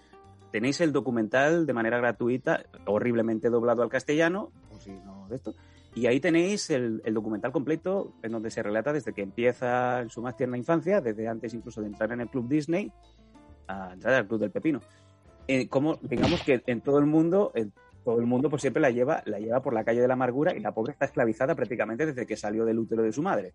[0.50, 5.54] tenéis el documental de manera gratuita, horriblemente doblado al castellano, o si no de esto,
[5.94, 10.11] y ahí tenéis el, el documental completo en donde se relata desde que empieza en
[10.11, 12.90] su más tierna infancia, desde antes incluso de entrar en el Club Disney,
[13.68, 14.80] a entrar al Club del Pepino.
[15.46, 17.52] Eh, como, digamos que en todo el mundo,
[18.04, 20.54] todo el mundo pues siempre la lleva, la lleva por la calle de la amargura
[20.56, 23.52] y la pobre está esclavizada prácticamente desde que salió del útero de su madre.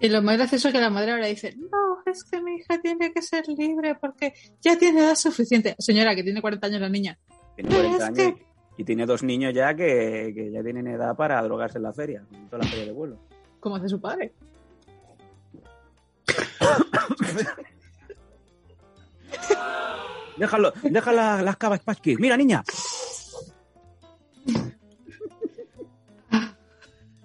[0.00, 2.80] Y lo más gracioso es que la madre ahora dice, no, es que mi hija
[2.80, 5.76] tiene que ser libre porque ya tiene edad suficiente.
[5.78, 7.18] Señora, que tiene 40 años la niña.
[7.54, 8.40] Tiene Pero 40 es años
[8.78, 11.92] y, y tiene dos niños ya que, que ya tienen edad para drogarse en la
[11.92, 13.18] feria, en toda la feria de vuelo.
[13.60, 14.32] Como hace su padre.
[20.36, 22.18] Déjalo, deja la- las cabas pasquis.
[22.18, 22.62] Mira, niña.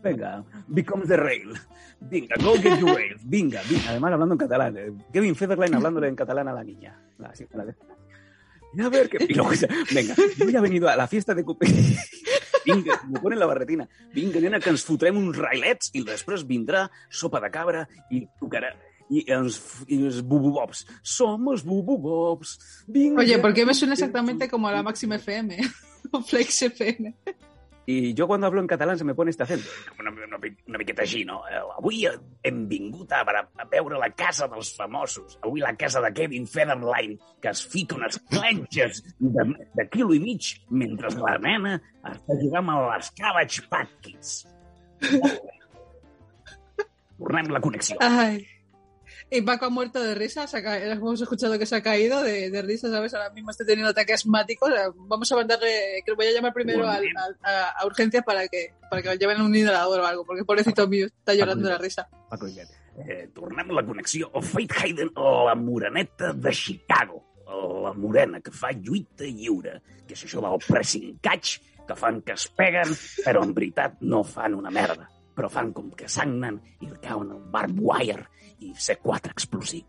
[0.04, 1.54] Venga, become the rail.
[2.00, 3.16] Venga, go get your rail.
[3.24, 3.90] Venga, venga.
[3.90, 4.78] Además, hablando en catalán.
[4.78, 7.00] eh, Kevin Federline hablándole en catalán a la niña.
[7.18, 7.76] La- la de-
[8.78, 9.18] Y a ver qué.
[9.28, 9.52] Y luego
[9.94, 11.66] venga, yo ya he venido a la fiesta de Cupé.
[12.66, 13.88] Vinga, me pone la barretina.
[14.14, 18.74] Vinga, nena, que ens fotrem uns railets i després vindrà sopa de cabra i tocarà
[19.10, 20.86] i els, i els bububobs.
[21.02, 22.58] Som els bububobs.
[22.88, 23.22] Vinga.
[23.22, 25.58] Oye, ¿por qué me suena exactamente como a la Máxima FM?
[26.30, 27.14] Flex FM.
[27.86, 29.70] I jo quan hablo en català se me pone este acento.
[30.00, 31.44] Una, una, una miqueta així, no?
[31.46, 32.08] Eh, Avui
[32.44, 35.38] hem vingut a, a veure la casa dels famosos.
[35.44, 39.46] Avui la casa de Kevin Federline, que es fica unes clenxes de,
[39.78, 41.78] de quilo i mig mentre la nena
[42.10, 44.20] està jugant amb les Cabbage bé.
[47.22, 48.02] Tornem la connexió.
[48.02, 48.42] Ay.
[49.32, 52.22] Y Paco ha muerto de risa, se ha ca- hemos escuchado que se ha caído
[52.22, 53.14] de, de risa, ¿sabes?
[53.16, 54.66] Ahora mismo está teniendo ataque asmático.
[54.68, 57.86] o sea, vamos a mandarle, que lo voy a llamar primero al- al- a, a
[57.86, 61.08] urgencias para que, para que lo lleven a un inhalador o algo, porque pobrecito mío
[61.08, 62.08] está llorando de la risa.
[62.30, 62.48] Paco.
[62.48, 64.30] Eh, tornem la connexió.
[64.32, 67.26] O Faith Hayden o la moreneta de Chicago.
[67.48, 69.82] O la morena que fa lluita lliure.
[70.08, 72.94] Que és això del pressing catch, que fan que es peguen,
[73.26, 75.10] però en veritat no fan una merda.
[75.36, 78.30] Però fan com que sagnen li cauen el barbed wire
[78.64, 79.84] i C4 explosiu.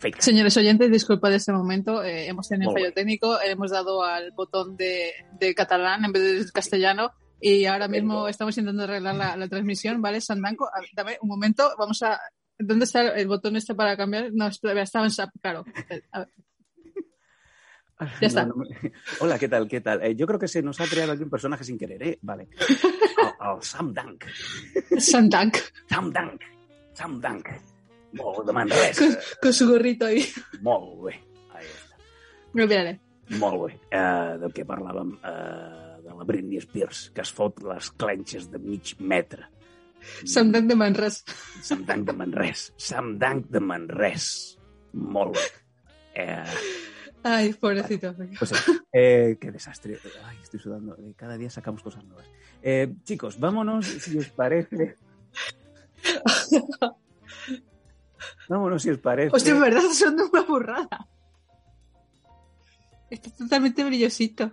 [0.00, 0.22] Faith Hayden.
[0.22, 4.02] Señores oyentes, disculpa de este momento, eh, hemos tenido un fallo técnico, eh, hemos dado
[4.02, 9.14] al botón de, de catalán en vez del castellano y ahora mismo estamos intentando arreglar
[9.14, 10.20] la, la transmisión, ¿vale?
[10.20, 12.18] Sandanco, dame un momento, vamos a...
[12.58, 14.30] ¿Dónde está el botón este para cambiar?
[14.32, 15.64] No, estaba en SAP, claro.
[16.12, 16.28] A ver.
[18.20, 18.44] Ya está.
[18.46, 19.68] No, no me- Hola, ¿qué tal?
[19.68, 20.02] ¿Qué tal?
[20.02, 22.18] Eh, yo creo que se nos ha creado aquí un personaje sin querer, ¿eh?
[22.22, 22.48] Vale.
[23.20, 24.24] El, el Sam Dunk.
[24.98, 25.56] Santank,
[25.88, 26.40] Sam Dunk.
[26.94, 27.48] Sam Dunk.
[28.12, 29.04] Molt de Manresa.
[29.04, 30.24] con, con su gorrito ahí.
[30.62, 31.14] Molt bé.
[31.54, 31.96] Ahí està.
[32.52, 32.98] Me miraré.
[33.38, 33.76] Molt bé.
[33.94, 38.58] Uh, del que parlàvem uh, de la Britney Spears, que es fot les clenxes de
[38.58, 39.46] mig metre.
[40.24, 41.22] Santank de Manres.
[41.62, 42.72] Sam Dunk de Manresa.
[42.76, 44.58] Sam Dunk de Manresa.
[44.96, 45.46] Molt bé.
[46.24, 46.44] Eh,
[47.22, 48.14] Ay, pobrecito.
[48.38, 48.52] Pues.
[48.92, 49.98] Eh, qué desastre.
[50.24, 50.96] Ay, estoy sudando.
[50.96, 52.26] Eh, Cada día sacamos cosas nuevas.
[52.62, 54.96] Eh, chicos, vámonos, si os parece.
[58.48, 59.34] vámonos, si os parece.
[59.34, 61.06] Hostia, en verdad, son una burrada.
[63.10, 64.50] Está totalmente brillosito.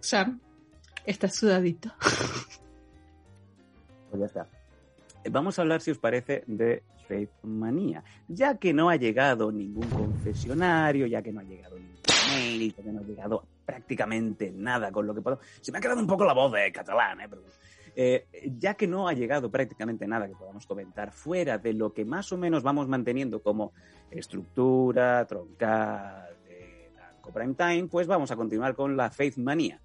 [0.00, 0.40] Sam,
[1.04, 1.92] está sudadito.
[4.10, 4.48] Pues ya está.
[5.26, 8.04] Eh, Vamos a hablar, si os parece, de Faith Manía.
[8.28, 11.96] Ya que no ha llegado ningún confesionario, ya que no ha llegado ningún
[12.30, 15.40] mail, ya no ha llegado prácticamente nada con lo que puedo.
[15.60, 17.26] Se me ha quedado un poco la voz de catalán, ¿eh?
[17.28, 17.42] Pero,
[17.96, 22.04] eh, ya que no ha llegado prácticamente nada que podamos comentar fuera de lo que
[22.04, 23.72] más o menos vamos manteniendo como
[24.10, 26.36] estructura, troncal
[26.94, 29.80] Danco Prime Time, pues vamos a continuar con la Faith Manía.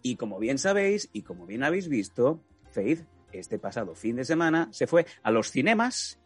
[0.00, 4.68] Y como bien sabéis y como bien habéis visto, Faith este pasado fin de semana
[4.70, 6.18] se fue a los cinemas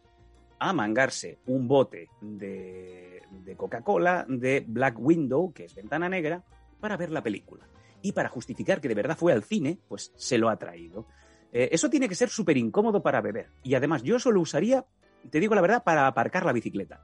[0.59, 6.43] a mangarse un bote de, de Coca-Cola de Black Window, que es ventana negra,
[6.79, 7.65] para ver la película.
[8.01, 11.07] Y para justificar que de verdad fue al cine, pues se lo ha traído.
[11.51, 13.49] Eh, eso tiene que ser súper incómodo para beber.
[13.63, 14.85] Y además, yo eso lo usaría,
[15.29, 17.01] te digo la verdad, para aparcar la bicicleta.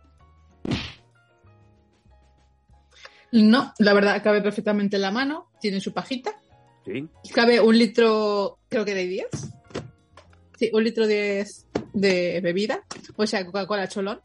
[3.31, 5.49] No, la verdad, cabe perfectamente en la mano.
[5.59, 6.31] Tiene su pajita.
[6.85, 7.07] Sí.
[7.33, 9.27] Cabe un litro, creo que de 10.
[10.57, 12.83] Sí, un litro 10 de bebida.
[13.15, 14.19] O sea, Coca-Cola cholón.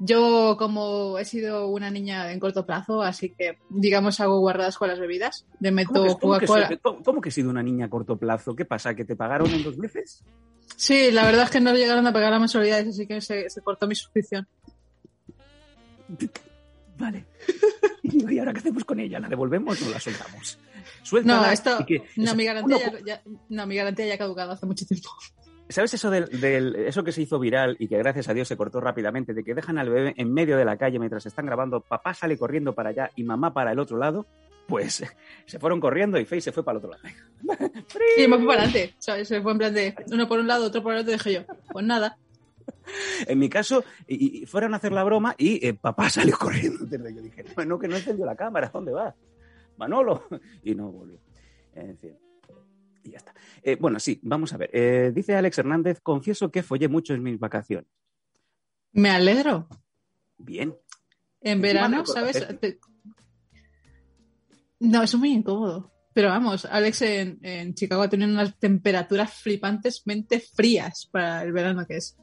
[0.00, 4.88] Yo, como he sido una niña en corto plazo, así que, digamos, hago guardadas con
[4.88, 5.46] las bebidas.
[5.60, 6.78] Le ¿cómo, meto Coca-Cola.
[7.04, 8.54] cómo que he sido una niña a corto plazo?
[8.56, 8.94] ¿Qué pasa?
[8.94, 10.24] ¿Que te pagaron en dos veces?
[10.76, 13.60] Sí, la verdad es que no llegaron a pagar las mensualidades, así que se, se
[13.60, 14.46] cortó mi suscripción.
[16.98, 17.24] Vale.
[18.02, 19.20] ¿Y ahora qué hacemos con ella?
[19.20, 20.58] ¿La devolvemos o la soltamos?
[21.02, 21.76] Suéltala No, esto.
[21.80, 24.66] y que- No, mi garantía, uno- ya, ya- no, mi garantía ya ha caducado hace
[24.66, 25.08] mucho tiempo.
[25.68, 28.56] ¿Sabes eso del, del- eso que se hizo viral y que gracias a Dios se
[28.56, 31.80] cortó rápidamente, de que dejan al bebé en medio de la calle mientras están grabando,
[31.80, 34.26] papá sale corriendo para allá y mamá para el otro lado?
[34.68, 35.02] Pues
[35.46, 37.02] se fueron corriendo y Faye se fue para el otro lado.
[38.18, 39.26] Y me fui para adelante, ¿sabes?
[39.28, 41.40] Se fue en plan de uno por un lado, otro por el otro, dije yo,
[41.72, 42.16] pues nada.
[43.26, 46.86] En mi caso, y, y fueron a hacer la broma y eh, papá salió corriendo.
[46.86, 49.14] Yo dije, no, que no encendió la cámara, ¿dónde va?
[49.76, 50.26] Manolo.
[50.62, 51.18] Y no volvió.
[51.74, 52.16] En fin.
[53.02, 53.34] Y ya está.
[53.62, 54.70] Eh, bueno, sí, vamos a ver.
[54.72, 57.90] Eh, dice Alex Hernández, confieso que follé mucho en mis vacaciones.
[58.92, 59.68] Me alegro.
[60.38, 60.74] Bien.
[61.40, 62.46] En verano, ¿sabes?
[62.60, 62.78] Te-
[64.80, 65.90] No, eso es muy incómodo.
[66.12, 71.84] Pero vamos, Alex en, en Chicago ha tenido unas temperaturas flipantesmente frías para el verano
[71.86, 72.16] que es.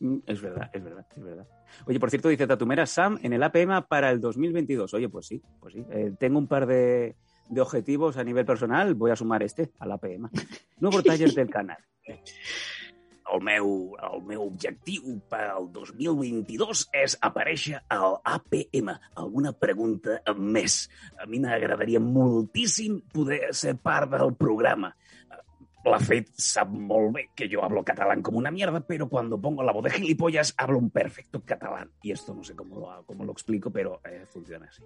[0.00, 1.46] Mm, Es verdad, es verdad, es verdad.
[1.86, 4.92] Oye, por cierto, dice Tatumera Sam en el APM para el 2022.
[4.94, 5.84] Oye, pues sí, pues sí.
[5.90, 7.16] Eh, tengo un par de,
[7.48, 8.94] de objetivos a nivel personal.
[8.94, 10.28] Voy a sumar este al APM.
[10.78, 11.78] Nuevo taller del canal.
[13.30, 18.90] El meu, el meu objectiu pel 2022 és aparèixer al APM.
[19.22, 20.80] Alguna pregunta més?
[21.14, 24.90] A mi m'agradaria moltíssim poder ser part del programa.
[25.84, 29.62] La Fed sap molt bé que yo hablo catalán como una mierda, pero cuando pongo
[29.62, 31.90] la voz de gilipollas hablo un perfecto catalán.
[32.02, 34.82] Y esto no sé cómo lo, cómo lo explico, pero eh, funciona así.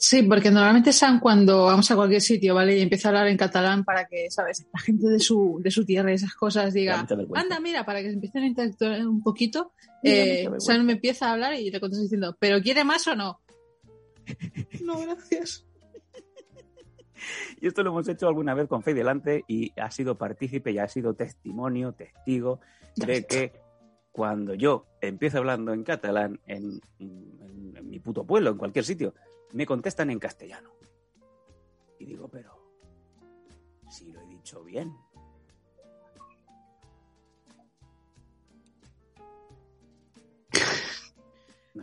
[0.00, 2.76] Sí, porque normalmente Sam cuando vamos a cualquier sitio, ¿vale?
[2.76, 4.64] Y empieza a hablar en catalán para que, ¿sabes?
[4.72, 7.04] La gente de su, de su tierra y esas cosas diga,
[7.34, 9.72] anda, mira, para que se empiecen a interactuar un poquito,
[10.04, 10.48] eh.
[10.58, 13.40] Sam me empieza a hablar y le contestas diciendo, ¿pero quiere más o no?
[14.84, 15.67] no, gracias.
[17.60, 20.78] Y esto lo hemos hecho alguna vez con Fe delante y ha sido partícipe y
[20.78, 22.60] ha sido testimonio, testigo
[22.96, 23.52] de que
[24.12, 29.14] cuando yo empiezo hablando en catalán en, en- en mi puto pueblo, en cualquier sitio,
[29.52, 30.70] me contestan en castellano.
[31.98, 32.52] Y digo, pero
[33.90, 34.92] si lo he dicho bien.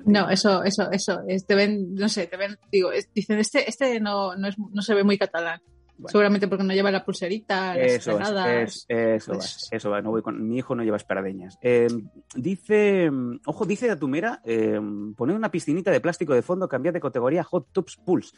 [0.06, 1.22] No, eso, eso, eso.
[1.28, 4.56] Es, te ven, no sé, te ven, digo, es- dicen, este, este no, no, es,
[4.58, 5.62] no se ve muy catalán.
[5.98, 6.10] Bueno.
[6.10, 10.12] Seguramente porque no lleva la pulserita, las Eso es, eso pues- va, eso va, no
[10.12, 11.58] voy con, mi hijo no lleva esparadeñas.
[11.62, 11.88] Eh,
[12.36, 13.10] dice,
[13.46, 14.78] ojo, dice Atumera, eh,
[15.16, 18.36] poner una piscinita de plástico de fondo, cambiar de categoría Hot Tubs Pulse.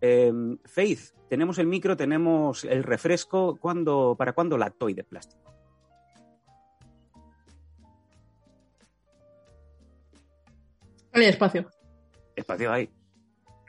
[0.00, 0.32] Eh,
[0.64, 5.52] Faith, tenemos el micro, tenemos el refresco, ¿cuándo, ¿para cuándo la toy de plástico?
[11.20, 11.68] Hay espacio.
[12.34, 12.90] Espacio hay.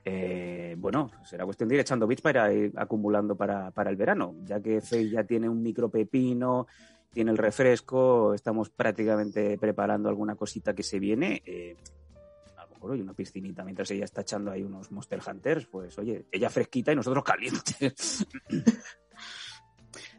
[0.03, 4.35] Eh, bueno, será cuestión de ir echando bits para ir acumulando para, para el verano,
[4.43, 6.67] ya que Faith ya tiene un micro pepino,
[7.11, 11.43] tiene el refresco, estamos prácticamente preparando alguna cosita que se viene.
[11.45, 11.75] eh,
[12.57, 15.97] a lo mejor hoy una piscinita mientras ella está echando ahí unos Monster Hunters, pues
[15.99, 18.25] oye, ella fresquita y nosotros calientes.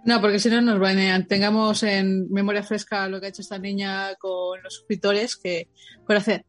[0.04, 1.26] No, porque si no nos banean.
[1.26, 5.68] Tengamos en memoria fresca lo que ha hecho esta niña con los suscriptores que
[6.04, 6.44] por hacer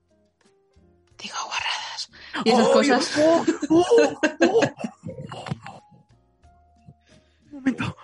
[1.23, 2.09] digo guarradas
[2.45, 3.17] y esas ¡Ay, cosas.
[3.17, 4.61] oh, oh, oh!
[7.45, 7.95] Un momento.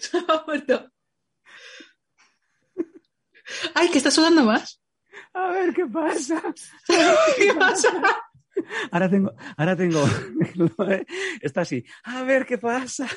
[0.00, 0.90] Se ha muerto.
[3.74, 4.80] Ay, que está sudando más.
[5.34, 6.42] A ver qué pasa.
[7.36, 7.90] ¿Qué pasa?
[8.90, 10.04] Ahora tengo, ahora tengo,
[11.40, 13.08] está así, a ver qué pasa,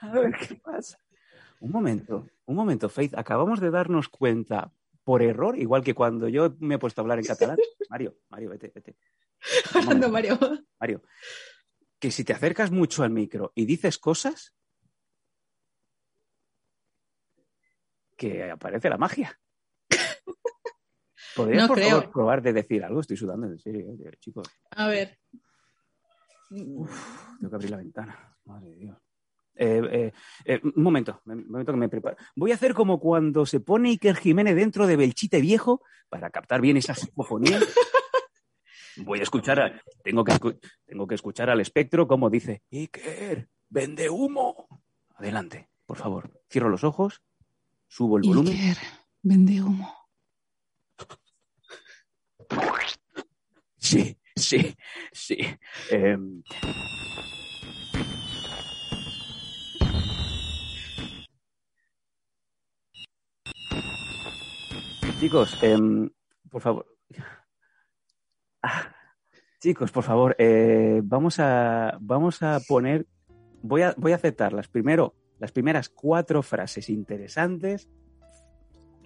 [0.00, 0.98] a ver qué pasa.
[1.64, 4.70] Un momento, un momento, Faith, acabamos de darnos cuenta
[5.02, 7.56] por error, igual que cuando yo me he puesto a hablar en catalán.
[7.88, 8.98] Mario, Mario, vete, vete.
[9.74, 10.38] Hablando Mario.
[10.78, 11.02] Mario,
[11.98, 14.54] que si te acercas mucho al micro y dices cosas,
[18.14, 19.40] que aparece la magia.
[21.34, 21.90] ¿Podrías, No por creo.
[21.92, 23.00] favor, probar de decir algo?
[23.00, 24.46] Estoy sudando, en serio, eh, chicos.
[24.72, 25.18] A ver.
[26.50, 26.86] Tengo
[27.48, 28.36] que abrir la ventana.
[28.44, 28.98] Madre de Dios.
[29.56, 30.12] Eh, eh,
[30.46, 32.16] eh, un momento, un momento que me preparo.
[32.34, 36.60] Voy a hacer como cuando se pone Iker Jiménez dentro de Belchite Viejo para captar
[36.60, 37.58] bien esa psicofonía.
[38.96, 43.48] Voy a escuchar, a- tengo, que escu- tengo que escuchar al espectro como dice, Iker,
[43.68, 44.68] vende humo.
[45.16, 46.40] Adelante, por favor.
[46.50, 47.22] Cierro los ojos,
[47.88, 48.56] subo el volumen.
[49.22, 49.94] vende humo.
[53.78, 54.74] Sí, sí,
[55.12, 55.36] sí.
[55.90, 56.42] Em,
[65.24, 66.10] Chicos, em,
[66.50, 66.86] por favor.
[68.62, 68.94] Ah,
[69.58, 73.06] chicos, por favor, eh, vamos a vamos a poner.
[73.62, 77.88] Voy a, voy a aceptar las primero, las primeras cuatro frases interesantes.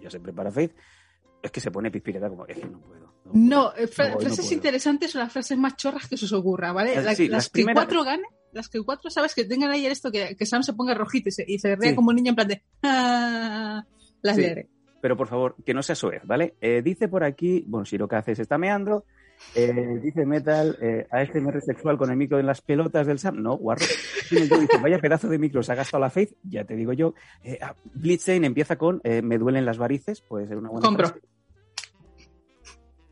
[0.03, 0.73] Ya se prepara Faith.
[1.41, 2.47] Es que se pone pispireta como.
[2.47, 3.01] Es que no puedo.
[3.01, 3.35] no puedo.
[3.35, 6.73] No, eh, No, no frases interesantes son las frases más chorras que se os ocurra,
[6.73, 6.97] ¿vale?
[6.97, 9.37] Ah, La- sí, las, las que cuatro ganen, las que cuatro, ¿sabes?
[9.37, 11.91] Que tengan ahí esto, que, que Sam se ponga rojito y se, y se ría
[11.91, 11.95] Sí.
[11.95, 12.65] como un niño en plan de...
[12.83, 13.85] "Ah",
[14.23, 14.43] las Sí.
[14.43, 14.69] leeré.
[15.01, 16.55] Pero por favor, que no sea soez, ¿vale?
[16.61, 19.05] Eh, dice por aquí, bueno, si lo que hace se está meando,
[19.55, 23.43] eh, dice Metal, eh, ASMR sexual con el micro en las pelotas del Sam.
[23.43, 23.85] No, guarro.
[24.31, 27.15] Dice, vaya pedazo de micro, se ha gastado la Faith, ya te digo yo.
[27.43, 31.09] Eh, ah, Blitzstein empieza con, me duelen las varices, puede ser una buena Compro.
[31.09, 31.27] frase.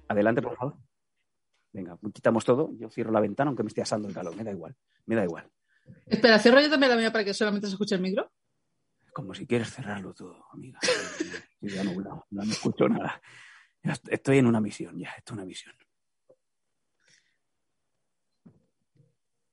[0.09, 0.75] Adelante, por favor.
[1.72, 4.51] Venga, quitamos todo, yo cierro la ventana aunque me esté asando el calor, me da
[4.51, 4.75] igual,
[5.07, 5.51] me da igual.
[6.07, 8.31] Espera, cierro yo también la mía para que solamente se escuche el micro.
[9.17, 10.79] Como si quieres cerrarlo todo, amiga.
[11.63, 13.19] Ya no, no, no escucho nada.
[14.11, 15.75] Estoy en una misión, ya, esto es una misión.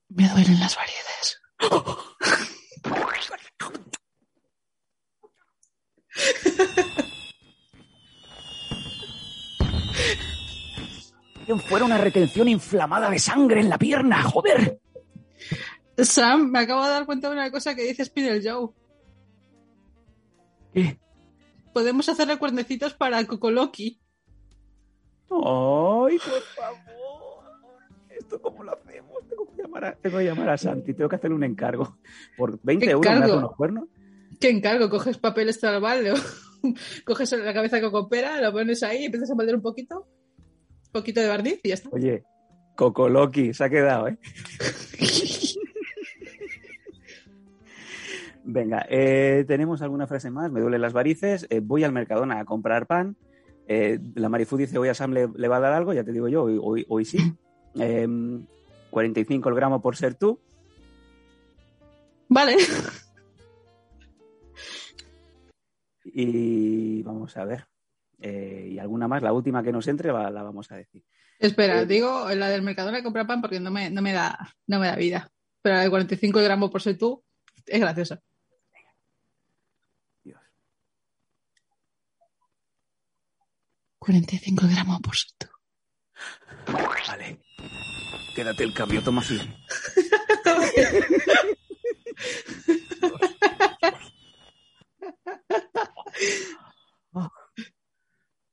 [0.10, 1.42] Me duelen las variedades.
[11.70, 14.82] Fuera una retención inflamada de sangre en la pierna, joder.
[15.98, 18.83] Sam, me acabo de dar cuenta de una cosa que dice Spinel Joe.
[20.74, 20.98] ¿Qué?
[21.74, 24.00] Podemos hacerle cuernecitos para Cocoloki.
[25.30, 27.44] Ay, por favor.
[28.10, 29.14] ¿Esto cómo lo hacemos?
[29.28, 31.98] Tengo que llamar a, tengo que llamar a Santi, tengo que hacerle un encargo.
[32.38, 33.38] Por 20 ¿Qué euros me hace encargo?
[33.40, 33.86] unos cuernos.
[34.40, 34.90] ¿Qué encargo?
[34.90, 36.16] Coges papel estrabal, lo-
[37.06, 40.08] coges la cabeza que coopera, lo pones ahí, empiezas a moldear un poquito,
[40.38, 41.90] un poquito de barniz y ya está.
[41.92, 42.24] Oye,
[42.76, 44.18] Cocoloqui, se ha quedado, ¿eh?
[48.46, 50.52] Venga, eh, tenemos alguna frase más.
[50.52, 51.48] Me duelen las varices.
[51.50, 53.16] eh, voy al Mercadona a comprar pan.
[53.68, 55.94] eh, la Marifu dice, hoy a Sam le, le va a dar algo.
[55.94, 57.18] Ya te digo yo, hoy, hoy, hoy sí.
[57.80, 58.08] Eh,
[58.92, 60.40] 45 el gramo por ser tú.
[62.30, 62.56] Vale.
[66.06, 67.66] Y vamos a ver.
[68.20, 71.04] y alguna más, la última que nos entre va- la vamos a decir.
[71.40, 74.80] Espera, digo la del Mercadona de comprar pan porque no me, no me da, no
[74.80, 75.32] me da vida.
[75.62, 77.24] Pero la de 45 gramos por ser tú
[77.66, 78.22] es graciosa.
[80.24, 80.40] Dios.
[84.04, 85.48] 45 gramos por tú.
[87.08, 87.40] Vale.
[88.36, 89.40] Quédate el cambio, toma así.
[97.16, 97.30] Ah.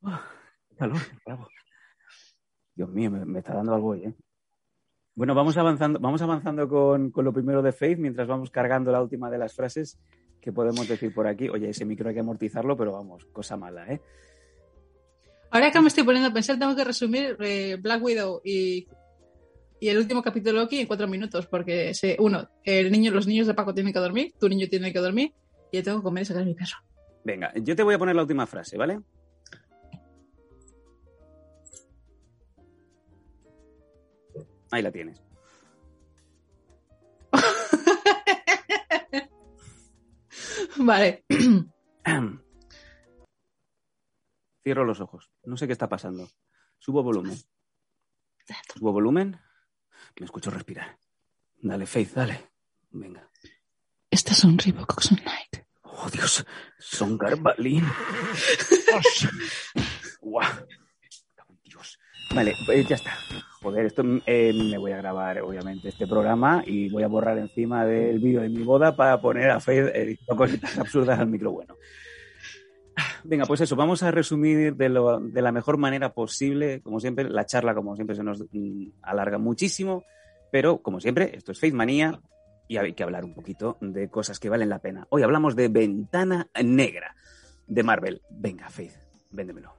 [0.02, 0.22] Ah,
[0.68, 1.48] qué calor, bravo.
[2.74, 4.14] Dios mío, me, me está dando algo hoy, ¿eh?
[5.14, 9.02] Bueno, vamos avanzando, vamos avanzando con, con lo primero de Faith mientras vamos cargando la
[9.02, 9.98] última de las frases
[10.40, 11.48] que podemos decir por aquí.
[11.48, 14.00] Oye, ese micro hay que amortizarlo, pero vamos, cosa mala, ¿eh?
[15.50, 18.86] Ahora que me estoy poniendo a pensar, tengo que resumir eh, Black Widow y,
[19.80, 23.48] y el último capítulo Loki en cuatro minutos, porque sé, uno, el niño, los niños
[23.48, 25.34] de Paco tienen que dormir, tu niño tiene que dormir,
[25.72, 26.76] y yo tengo que comer y sacar a mi perro.
[27.24, 29.00] Venga, yo te voy a poner la última frase, ¿vale?
[34.70, 35.20] Ahí la tienes.
[40.76, 41.24] Vale.
[44.70, 45.32] Cierro los ojos.
[45.42, 46.30] No sé qué está pasando.
[46.78, 47.36] Subo volumen.
[48.72, 49.36] Subo volumen.
[50.20, 50.96] Me escucho respirar.
[51.60, 52.52] Dale, Faith, dale.
[52.92, 53.28] Venga.
[54.08, 54.94] Estas son Reebok.
[55.82, 56.46] Oh, Dios.
[56.78, 57.84] Son Garbalín.
[60.20, 60.52] Guau.
[61.64, 61.98] Dios.
[62.32, 63.12] Vale, pues ya está.
[63.62, 67.84] Joder, esto eh, me voy a grabar, obviamente, este programa y voy a borrar encima
[67.84, 71.74] del vídeo de mi boda para poner a Faith eh, cositas absurdas al micro bueno.
[73.24, 76.80] Venga, pues eso, vamos a resumir de, la mejor manera posible.
[76.82, 80.04] Como siempre, la charla, como siempre, se nos mm, alarga muchísimo,
[80.50, 82.20] pero como siempre, esto es Faith Manía
[82.68, 85.06] y hay que hablar un poquito de cosas que valen la pena.
[85.10, 87.14] Hoy hablamos de Ventana Negra
[87.66, 88.22] de Marvel.
[88.30, 88.94] Venga, Faith,
[89.30, 89.74] véndemelo.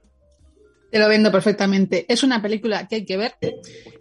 [0.90, 2.04] Te lo vendo perfectamente.
[2.06, 3.32] Es una película que hay que ver.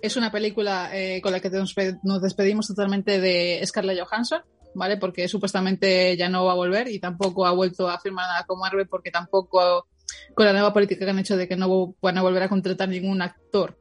[0.01, 4.41] Es una película eh, con la que nos despedimos totalmente de Scarlett Johansson,
[4.73, 4.97] ¿vale?
[4.97, 8.59] Porque supuestamente ya no va a volver y tampoco ha vuelto a firmar nada con
[8.59, 9.87] Marvel porque tampoco
[10.33, 12.89] con la nueva política que han hecho de que no van a volver a contratar
[12.89, 13.77] ningún actor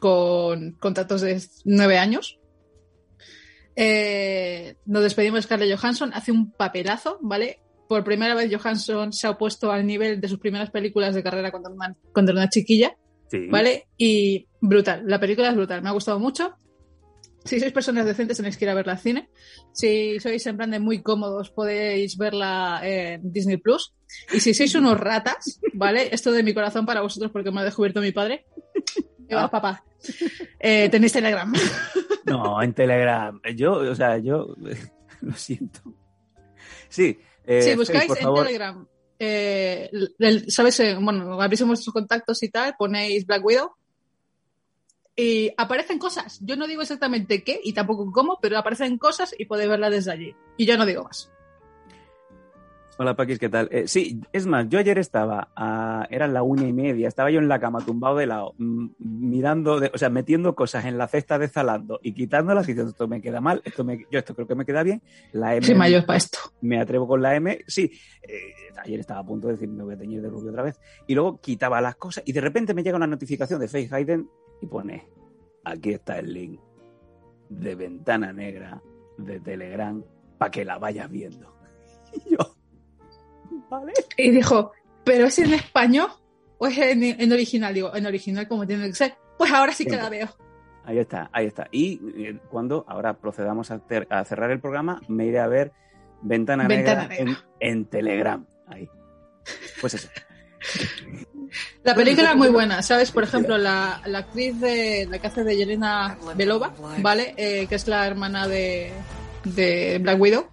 [0.00, 2.38] con contratos de nueve años.
[3.76, 7.60] Eh, nos despedimos de Scarlett Johansson, hace un papelazo, ¿vale?
[7.88, 11.50] Por primera vez Johansson se ha opuesto al nivel de sus primeras películas de carrera
[11.50, 12.96] cuando era una, una chiquilla,
[13.30, 13.46] Sí.
[13.50, 13.88] ¿vale?
[13.98, 16.54] Y brutal, la película es brutal, me ha gustado mucho.
[17.44, 19.30] Si sois personas decentes tenéis que ir a verla al cine.
[19.72, 23.94] Si sois en plan de muy cómodos podéis verla en Disney Plus.
[24.32, 26.08] Y si sois unos ratas, ¿vale?
[26.12, 28.44] Esto de mi corazón para vosotros porque me ha descubierto mi padre.
[29.28, 29.50] ¿Qué va, Ah.
[29.50, 29.84] papá?
[30.58, 31.52] Eh, tenéis Telegram.
[32.26, 33.40] No, en Telegram.
[33.56, 34.54] Yo, o sea, yo
[35.22, 35.80] lo siento.
[36.88, 37.18] Sí.
[37.46, 38.46] eh, si buscáis por en favor.
[38.46, 38.86] Telegram,
[39.18, 40.78] eh, el- ¿sabes?
[40.80, 43.70] Eh, bueno, abrís vuestros contactos y tal, ponéis Black Widow
[45.20, 46.38] y aparecen cosas.
[46.44, 50.12] Yo no digo exactamente qué y tampoco cómo, pero aparecen cosas y podéis verla desde
[50.12, 50.36] allí.
[50.56, 51.32] Y yo no digo más.
[53.00, 53.68] Hola, Paquis, ¿qué tal?
[53.70, 57.38] Eh, sí, es más, yo ayer estaba, a, eran la una y media, estaba yo
[57.38, 61.06] en la cama tumbado de lado, mm, mirando, de- o sea, metiendo cosas en la
[61.06, 64.34] cesta de Zalando y quitándolas y diciendo, esto me queda mal, esto me, yo esto
[64.34, 65.00] creo que me queda bien,
[65.32, 66.38] la M Soy mayor para esto.
[66.60, 67.88] me atrevo con la M, sí,
[68.22, 68.52] eh,
[68.84, 71.14] ayer estaba a punto de decir, me voy a teñir de rubio otra vez, y
[71.14, 74.28] luego quitaba las cosas y de repente me llega una notificación de Face Hayden
[74.60, 75.08] y pone,
[75.64, 76.60] aquí está el link
[77.48, 78.80] de Ventana Negra
[79.16, 80.02] de Telegram
[80.38, 81.54] para que la vayas viendo.
[82.26, 82.38] Y yo,
[83.68, 83.92] ¿vale?
[84.16, 84.72] Y dijo,
[85.04, 86.08] ¿pero es en español
[86.58, 87.74] o es en, en original?
[87.74, 89.14] Digo, en original como tiene que ser.
[89.36, 90.26] Pues ahora sí que la veo.
[90.84, 91.68] Ahí está, ahí está.
[91.70, 95.72] Y eh, cuando ahora procedamos a, ter- a cerrar el programa, me iré a ver
[96.22, 98.46] Ventana, Ventana Negra, En, en Telegram.
[98.66, 98.88] Ahí.
[99.82, 100.08] Pues eso.
[101.82, 103.10] La película es muy buena, ¿sabes?
[103.10, 107.34] Por ejemplo, la, la actriz de la que hace de Yelena Belova, ¿vale?
[107.36, 108.92] Eh, que es la hermana de,
[109.44, 110.46] de Black Widow,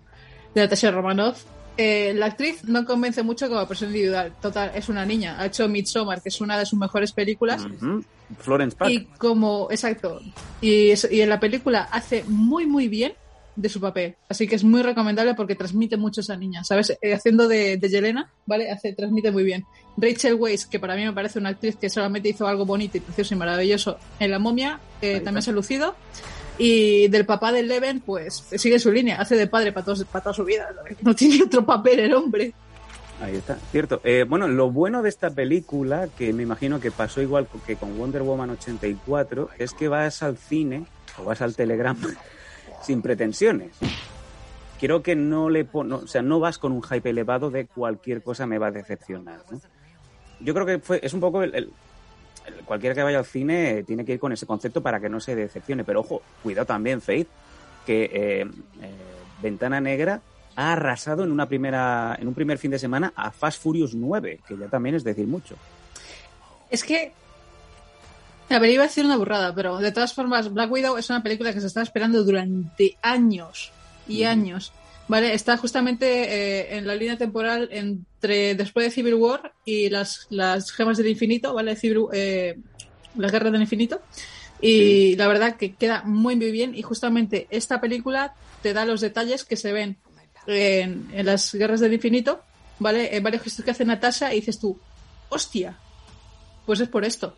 [0.53, 1.43] de Natasha Romanoff.
[1.77, 4.33] Eh, la actriz no convence mucho como persona individual.
[4.41, 5.35] Total, es una niña.
[5.37, 7.67] Ha hecho Midsommar, que es una de sus mejores películas.
[8.39, 8.91] Florence Park.
[8.91, 10.21] Y como, exacto.
[10.61, 13.13] Y, y en la película hace muy, muy bien
[13.55, 14.15] de su papel.
[14.29, 16.97] Así que es muy recomendable porque transmite mucho esa niña, ¿sabes?
[17.01, 18.69] Eh, haciendo de, de Yelena, ¿vale?
[18.71, 19.63] Hace, transmite muy bien.
[19.97, 23.01] Rachel Weisz, que para mí me parece una actriz que solamente hizo algo bonito y
[23.01, 25.95] precioso y maravilloso en La momia, eh, también se ha lucido.
[26.57, 30.23] Y del papá de Leven, pues sigue su línea, hace de padre para, todos- para
[30.23, 30.67] toda su vida.
[31.01, 32.53] No tiene otro papel el hombre.
[33.21, 34.01] Ahí está, cierto.
[34.03, 37.97] Eh, bueno, lo bueno de esta película, que me imagino que pasó igual que con
[37.97, 40.85] Wonder Woman 84, es que vas al cine
[41.17, 41.97] o vas al Telegram
[42.85, 43.71] sin pretensiones.
[44.79, 48.21] Quiero que no le pon- o sea, no vas con un hype elevado de cualquier
[48.21, 49.39] cosa me va a decepcionar.
[50.39, 51.71] Yo creo que fue, es un poco el, el-
[52.65, 55.35] cualquiera que vaya al cine tiene que ir con ese concepto para que no se
[55.35, 55.83] decepcione.
[55.83, 57.27] Pero ojo, cuidado también, Faith,
[57.85, 58.45] que eh, eh,
[59.41, 60.21] Ventana Negra
[60.57, 64.39] ha arrasado en una primera en un primer fin de semana a Fast Furious 9,
[64.47, 65.55] que ya también es decir mucho.
[66.69, 67.13] Es que.
[68.49, 71.23] A ver, iba a decir una burrada, pero de todas formas, Black Widow es una
[71.23, 73.71] película que se está esperando durante años
[74.07, 74.71] y años.
[75.07, 75.33] ¿Vale?
[75.33, 80.71] Está justamente eh, en la línea temporal entre después de Civil War y las, las
[80.71, 81.75] gemas del infinito, ¿vale?
[81.75, 82.57] Civil, eh,
[83.15, 84.01] las guerras del infinito.
[84.61, 86.73] Y la verdad que queda muy, muy bien.
[86.73, 88.33] Y justamente esta película
[88.63, 89.97] te da los detalles que se ven
[90.47, 92.41] en, en las guerras del infinito,
[92.79, 93.15] ¿vale?
[93.15, 94.79] En varios gestos que hace Natasha y dices tú,
[95.29, 95.77] hostia,
[96.65, 97.35] pues es por esto,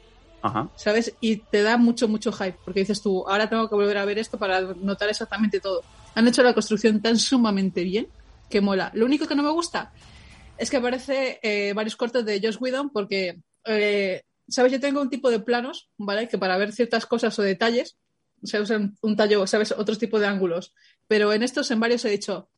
[0.48, 0.70] Ajá.
[0.76, 1.14] ¿sabes?
[1.22, 4.18] Y te da mucho, mucho hype, porque dices tú, ahora tengo que volver a ver
[4.20, 5.84] esto para notar exactamente todo.
[6.16, 8.08] Han hecho la construcción tan sumamente bien
[8.50, 8.92] que mola.
[8.94, 9.92] Lo único que no me gusta
[10.58, 14.72] es que aparece eh, varios cortes de Josh Whedon porque, eh, ¿sabes?
[14.72, 16.28] Yo tengo un tipo de planos, ¿vale?
[16.28, 17.98] Que para ver ciertas cosas o detalles
[18.44, 19.72] se usan un tallo, ¿sabes?
[19.78, 20.74] Otros tipos de ángulos.
[21.08, 22.50] Pero en estos, en varios he dicho,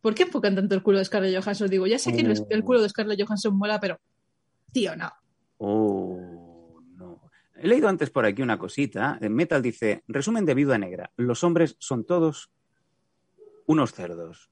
[0.00, 1.68] ¿por qué enfocan tanto el culo de Scarlett Johansson?
[1.68, 4.00] Digo, ya sé que el- el culo de Scarlett Johansson mola, pero,
[4.72, 5.10] tío, no.
[5.58, 6.33] Oh, no.
[7.64, 9.16] He leído antes por aquí una cosita.
[9.22, 11.10] En Metal dice, resumen de Viuda Negra.
[11.16, 12.50] Los hombres son todos
[13.64, 14.50] unos cerdos.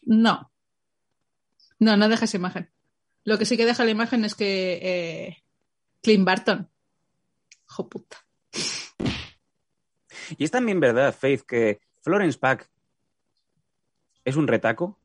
[0.00, 0.50] No.
[1.78, 2.70] No, no deja esa imagen.
[3.22, 5.44] Lo que sí que deja la imagen es que eh,
[6.02, 6.70] Clint Barton.
[7.68, 8.24] Hijo puta.
[10.38, 12.70] Y es también verdad, Faith, que Florence Pack
[14.24, 14.98] es un retaco.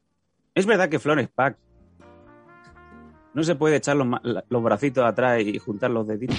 [0.56, 1.58] Es verdad que Florence Pack
[3.34, 4.08] no se puede echar los,
[4.50, 6.38] los bracitos atrás y juntar los deditos.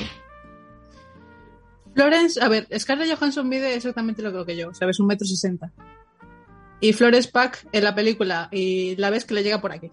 [1.95, 4.99] Florence, a ver, Scarlett Johansson mide exactamente lo que yo, ¿sabes?
[5.01, 5.73] Un metro sesenta.
[6.81, 9.91] Y Florence Pack en la película, y la ves que le llega por aquí.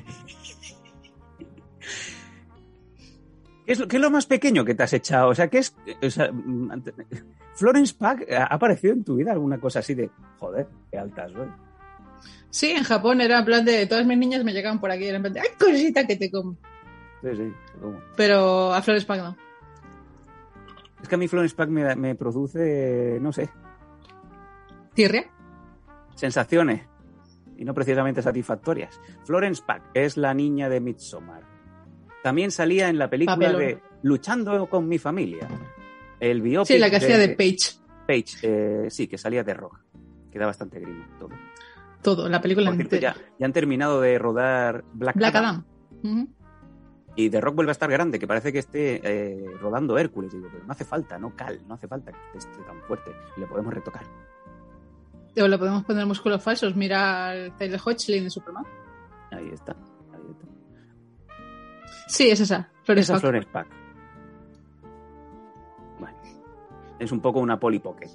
[3.66, 5.28] ¿Qué es, lo- qué es lo más pequeño que te has echado?
[5.28, 5.74] O sea, ¿qué es?
[6.02, 6.30] o sea,
[7.54, 11.48] Florence Pack ha aparecido en tu vida alguna cosa así de, joder, qué alta soy.
[12.50, 15.16] Sí, en Japón era en plan de todas mis niñas me llegaban por aquí, era
[15.16, 16.56] en plan de ¡ay, cosita que te como!
[17.22, 19.36] Sí, sí, como- Pero a Florence Pack no.
[21.02, 23.48] Es que a mí Florence Pack me, me produce, no sé,
[24.94, 25.30] ¿Tirria?
[26.14, 26.82] sensaciones
[27.56, 29.00] y no precisamente satisfactorias.
[29.24, 31.42] Florence Pack es la niña de Midsommar.
[32.22, 33.60] También salía en la película Papelón.
[33.60, 35.48] de Luchando con mi familia.
[36.20, 37.78] El biopic Sí, la que hacía de Page.
[38.06, 39.78] Page, eh, sí, que salía de rock.
[40.32, 41.30] Queda bastante grima todo.
[42.02, 43.14] Todo, la película Por cierto, entera.
[43.14, 45.64] ya, ya han terminado de rodar Black, Black Adam.
[47.16, 50.32] Y The Rock vuelve a estar grande, que parece que esté eh, rodando Hércules.
[50.32, 53.10] Digo, pero no hace falta, no cal, no hace falta que esté tan fuerte.
[53.36, 54.04] Le podemos retocar.
[55.40, 56.76] O le podemos poner músculos falsos.
[56.76, 58.64] Mira al Taylor Hodgkin de Superman.
[59.32, 59.72] Ahí está.
[60.12, 60.46] Ahí está.
[62.06, 62.70] Sí, es esa.
[62.84, 63.20] Florence Esa Pack.
[63.20, 63.66] Florence Pack.
[65.98, 66.16] Bueno,
[66.98, 68.08] es un poco una polipoque.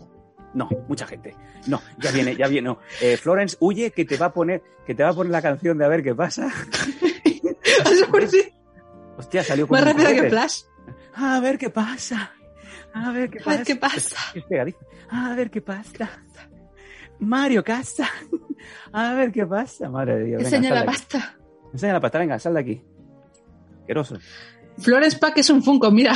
[0.54, 1.36] No, mucha gente.
[1.68, 2.68] No, ya viene, ya viene.
[2.68, 2.80] no.
[3.02, 5.78] Eh, Florence, huye que te va a poner, que te va a poner la canción
[5.78, 6.48] de a ver qué pasa.
[9.18, 10.30] Hostia, salió con Más un rápido que.
[10.30, 10.62] Flash.
[11.16, 12.32] A ver qué pasa.
[12.94, 13.58] A ver qué A pasa.
[13.58, 14.18] ver qué pasa.
[14.36, 14.76] Es.
[15.10, 16.10] A ver qué pasa.
[17.20, 18.10] Mario Casa.
[18.94, 19.90] A ver qué pasa.
[19.90, 20.44] Madre de Dios.
[20.44, 21.36] Enseña la pasta.
[21.72, 22.82] Enseña la pasta, venga, sal de aquí.
[23.82, 24.18] Asqueroso.
[24.78, 26.14] Florence Pack es un Funko, mira.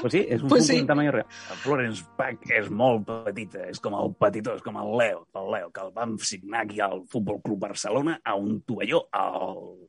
[0.00, 0.86] Pues sí, és un Pues pues sí.
[0.86, 1.26] tamaño real.
[1.50, 5.50] El Florence Pack és molt petita, és com el petitó, és com el Leo, el
[5.52, 9.88] Leo, que el vam signar aquí al Futbol Club Barcelona a un tovalló, al...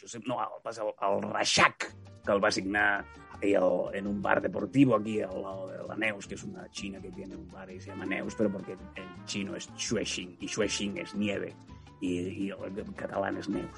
[0.00, 1.90] Josep, no, al, pas al, al Reixac,
[2.24, 3.04] que el va signar
[3.42, 7.10] al- en un bar deportivo aquí lado de la Neus, que es una china que
[7.10, 10.98] tiene un bar y se llama Neus, pero porque en chino es Shuexing y Shuexing
[10.98, 11.54] es nieve
[12.00, 13.76] y, y el catalán es Neus.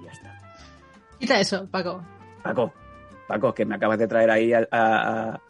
[0.00, 0.45] Y ya está.
[1.18, 2.02] Quita eso, Paco.
[2.42, 2.72] Paco,
[3.26, 5.40] Paco, que me acabas de traer ahí a, a- a-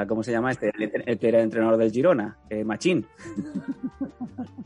[0.00, 0.70] a- ¿cómo se llama este?
[0.76, 3.06] El, el que era entrenador del Girona, eh, Machín.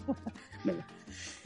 [0.65, 0.87] Venga.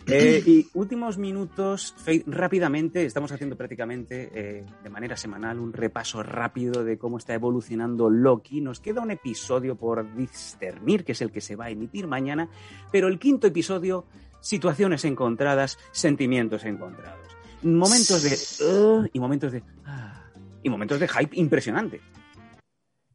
[0.09, 1.95] Eh, y últimos minutos,
[2.27, 8.11] rápidamente, estamos haciendo prácticamente eh, de manera semanal un repaso rápido de cómo está evolucionando
[8.11, 8.61] Loki.
[8.61, 12.49] Nos queda un episodio por discernir, que es el que se va a emitir mañana,
[12.91, 14.05] pero el quinto episodio,
[14.41, 17.32] situaciones encontradas, sentimientos encontrados.
[17.63, 19.11] Momentos de...
[19.13, 19.63] Y momentos de...
[19.87, 20.25] "Ah",
[20.63, 22.01] y momentos de hype impresionante.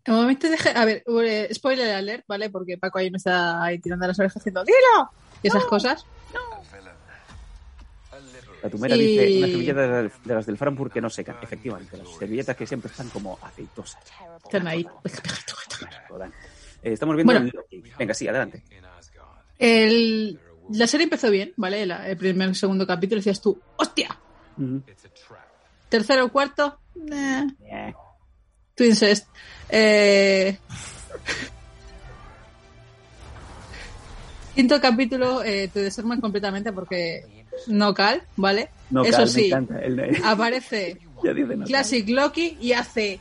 [0.06, 0.58] En momento de...
[0.76, 2.50] A ver, eh, spoiler alert, ¿vale?
[2.50, 5.12] Porque Paco ahí me está ahí tirando las orejas haciendo ¡Dilo!
[5.44, 6.06] Y esas cosas.
[8.64, 11.38] La tumera Y- dice unas servilletas de las- de las del Frankfurt que no secan.
[11.42, 14.02] Efectivamente, las servilletas que siempre están como aceitosas.
[14.44, 14.88] Están ahí.
[16.82, 17.52] Eh, estamos viendo Bueno.
[17.72, 17.84] el.
[18.00, 18.64] Venga, sí, adelante.
[19.60, 20.40] El...
[20.72, 21.86] La serie empezó bien, ¿vale?
[21.86, 24.18] La- el primer segundo capítulo decías tú, ¡hostia!
[25.90, 26.80] Tercero, cuarto,
[27.12, 27.94] Eh,
[28.76, 29.28] Twincest.
[29.70, 30.58] Eh...
[34.56, 38.70] Quinto capítulo, eh, te desarman completamente porque no cal, ¿vale?
[38.90, 39.80] No, Eso Cal, me sí, encanta.
[39.80, 41.68] El- aparece ya dice no, Cal.
[41.68, 43.20] Classic Loki y hace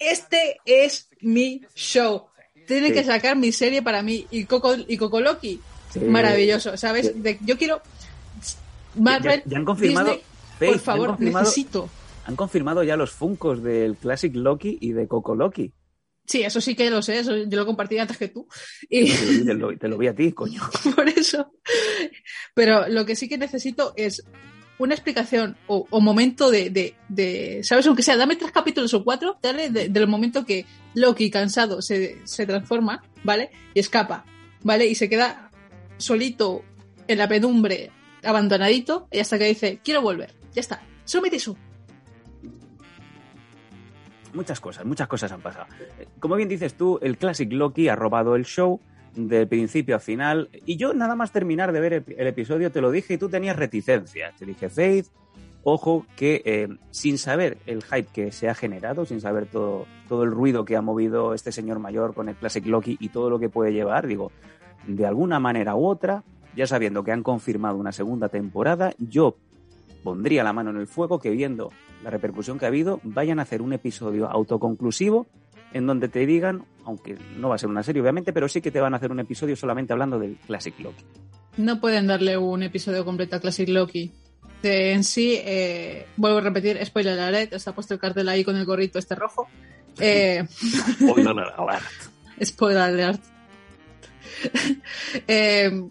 [0.00, 2.26] este es mi show.
[2.66, 2.94] Tienen Sí.
[2.94, 5.60] que sacar mi serie para mí y Coco y Coco Loki.
[5.92, 6.00] Sí.
[6.00, 7.08] Maravilloso, ¿sabes?
[7.08, 7.12] Sí.
[7.20, 10.06] De- yo quiero Ya, Marvel, ya- ya han confirmado.
[10.12, 10.24] Disney,
[10.58, 11.88] Por favor, necesito.
[12.24, 15.72] han confirmado ya los funcos del Classic Loki y de Coco Loki.
[16.26, 18.48] Sí, eso sí que lo sé, eso yo lo compartí antes que tú.
[18.90, 19.12] Y
[19.44, 20.60] Te lo, te lo vi a ti, coño.
[20.96, 21.52] por eso.
[22.54, 24.24] Pero lo que sí que necesito es
[24.78, 27.86] una explicación o, o momento de, de, de- ¿sabes?
[27.86, 32.18] Aunque sea, dame tres capítulos o cuatro, dale, de- del momento que Loki, cansado, se,
[32.24, 33.50] se transforma, ¿vale?
[33.72, 34.24] Y escapa,
[34.64, 34.86] ¿vale?
[34.86, 35.50] Y se queda
[35.96, 36.62] solito
[37.08, 37.90] en la pedumbre,
[38.26, 40.34] abandonadito, y hasta que dice, quiero volver.
[40.52, 40.82] Ya está.
[41.04, 41.56] Súmete eso.
[44.34, 45.66] Muchas cosas, muchas cosas han pasado.
[46.20, 48.80] Como bien dices tú, el Classic Loki ha robado el show
[49.14, 50.50] de principio a final.
[50.66, 53.28] Y yo nada más terminar de ver el, el episodio te lo dije y tú
[53.28, 54.36] tenías reticencias.
[54.36, 55.06] Te dije, Faith,
[55.68, 60.22] ojo que eh, sin saber el hype que se ha generado, sin saber todo, todo
[60.22, 63.40] el ruido que ha movido este señor mayor con el Classic Loki y todo lo
[63.40, 64.30] que puede llevar, digo,
[64.86, 66.22] de alguna manera u otra,
[66.56, 69.36] ya sabiendo que han confirmado una segunda temporada, yo
[70.02, 71.70] pondría la mano en el fuego que viendo
[72.02, 75.26] la repercusión que ha habido, vayan a hacer un episodio autoconclusivo
[75.72, 78.70] en donde te digan, aunque no va a ser una serie obviamente, pero sí que
[78.70, 81.04] te van a hacer un episodio solamente hablando del Classic Loki.
[81.58, 84.12] No pueden darle un episodio completo a Classic Loki.
[84.62, 88.56] De, en sí, eh, vuelvo a repetir, spoiler alert, está puesto el cartel ahí con
[88.56, 89.48] el gorrito este rojo.
[89.98, 90.46] Eh,
[92.42, 93.22] spoiler alert.
[95.28, 95.88] eh,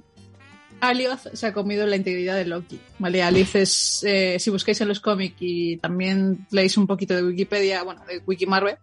[0.87, 2.79] Alioth se ha comido la integridad de Loki.
[2.99, 3.23] ¿vale?
[3.23, 7.83] Alioth es, eh, si buscáis en los cómics y también leéis un poquito de Wikipedia,
[7.83, 8.77] bueno, de Wikimarvel,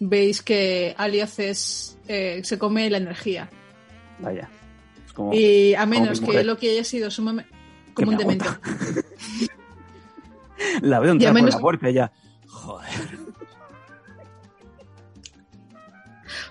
[0.00, 3.48] veis que Alioth es, eh, se come la energía.
[4.20, 4.48] Vaya.
[5.14, 6.44] Como Y a menos que.
[6.44, 7.50] Loki haya sido sumamente
[7.94, 8.44] como un me demente.
[10.82, 12.12] la veo entrar por menos- la puerta ya.
[12.46, 13.18] Joder.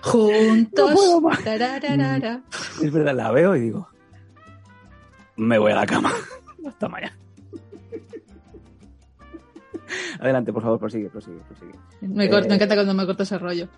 [0.02, 0.90] Juntos.
[0.90, 1.42] No puedo más.
[1.44, 2.42] tarararara.
[2.82, 3.88] Es verdad, la veo y digo.
[5.38, 6.12] Me voy a la cama.
[6.66, 7.16] Hasta mañana.
[10.20, 11.72] Adelante, por favor, prosigue, prosigue, prosigue.
[12.02, 13.68] Me, cor- Eh, me encanta cuando me cortas ese rollo.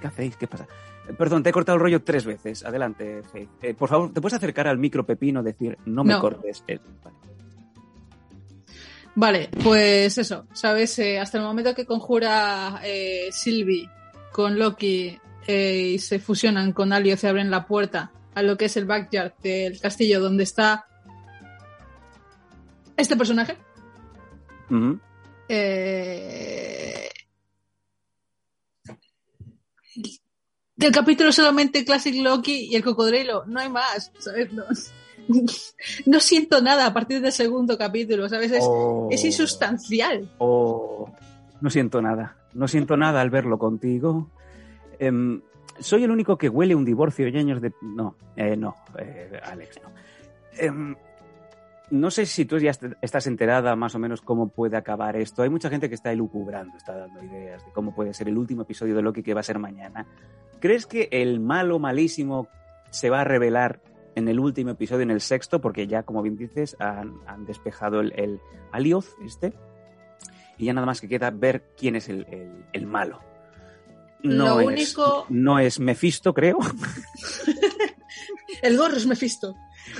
[0.00, 0.36] ¿Qué hacéis?
[0.36, 0.66] ¿Qué pasa?
[1.08, 2.64] Eh, Perdón, te he cortado el rollo tres veces.
[2.64, 3.48] Adelante, Faith.
[3.62, 6.20] Eh, por favor, ¿te puedes acercar al micro pepino decir no me No.
[6.20, 6.64] cortes?
[6.66, 7.16] Eh, vale.
[9.14, 10.98] Vale, pues eso, ¿sabes?
[11.20, 12.80] Hasta el momento que conjura
[13.30, 13.86] Sylvie
[14.32, 18.76] con Loki y se fusionan con Alioth y abren la puerta a lo que es
[18.76, 20.86] el backyard del castillo donde está
[22.96, 23.56] este personaje.
[25.48, 27.08] Eh...
[30.74, 34.52] Del capítulo solamente Classic Loki y el cocodrilo, no hay más, ¿sabes?
[34.52, 34.64] No,
[36.06, 38.50] no siento nada a partir del segundo capítulo, ¿sabes?
[38.52, 40.30] Es, Oh, es insustancial.
[40.38, 41.10] oh,
[41.60, 42.36] no siento nada.
[42.54, 44.30] No siento nada al verlo contigo.
[44.98, 45.40] Em,
[45.78, 47.72] soy el único que huele un divorcio y años de...
[47.82, 49.90] No, eh, no, eh, Alex, no.
[50.58, 50.94] Em,
[51.90, 55.42] no sé si tú ya est- estás enterada más o menos cómo puede acabar esto.
[55.42, 58.62] Hay mucha gente que está elucubrando, está dando ideas de cómo puede ser el último
[58.62, 60.06] episodio de Loki que va a ser mañana.
[60.60, 62.48] ¿Crees que el malo malísimo
[62.90, 63.80] se va a revelar
[64.14, 65.60] en el último episodio, en el sexto?
[65.60, 67.14] Porque ya, como bien dices, han,
[67.46, 69.52] despejado el, el Alioth, este,
[70.56, 73.20] y ya nada más que queda ver quién es el malo.
[74.22, 74.96] No Lo es,
[75.30, 76.58] No es Mephisto, creo.
[78.62, 79.54] El gorro es Mephisto.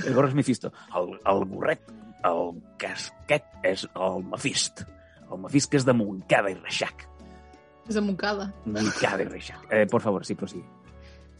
[0.06, 0.72] El gorro es Mephisto.
[0.94, 1.80] El, el gorret,
[2.24, 4.84] el casquet és el Mephisto.
[5.32, 7.08] El Mephisto que és de Montcada i Reixac.
[7.88, 8.52] Es de Mucada.
[8.64, 9.66] Montcada i Reixac.
[9.72, 10.64] Eh, por favor, sí, prosigue.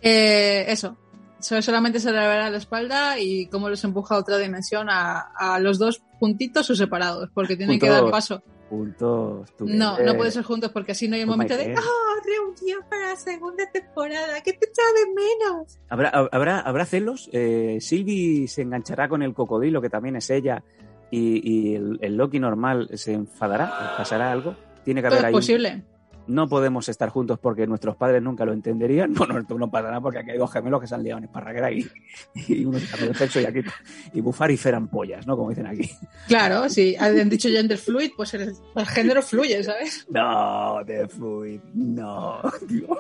[0.01, 0.97] Eh, eso.
[1.39, 5.21] So- Solamente se le verá la espalda y cómo los empuja a otra dimensión a,
[5.37, 8.43] a los dos juntitos o separados, porque tienen que dar paso.
[8.73, 9.51] Juntos.
[9.59, 11.75] tú No, no puede ser juntos porque así no hay oh my momento de.
[11.75, 14.41] ¡Oh, reunión para la segunda temporada!
[14.43, 15.79] ¿Qué te echa de menos?
[15.91, 17.29] ¿Habrá, habrá, ¿Habrá celos?
[17.35, 20.65] Eh, Sylvie se enganchará con el cocodrilo, que también es ella,
[21.11, 24.57] y, y el, el Loki normal se enfadará, pasará algo.
[24.87, 25.33] Tiene que Todo haber es ahí.
[25.35, 25.83] posible.
[26.27, 29.15] No podemos estar juntos porque nuestros padres nunca lo entenderían.
[29.23, 31.25] Bueno, esto no pasa nada porque aquí hay dos gemelos que se han liado en
[31.25, 31.87] esparraguera y,
[32.49, 33.61] y uno se de sexo y aquí
[34.13, 35.37] y bufar y fer ampollas, ¿no?
[35.37, 35.89] Como dicen aquí.
[36.27, 40.07] Claro, si han dicho gender fluid, pues el, el género fluye, ¿sabes?
[40.11, 42.41] No, de fluid, no.
[42.69, 42.99] Dios.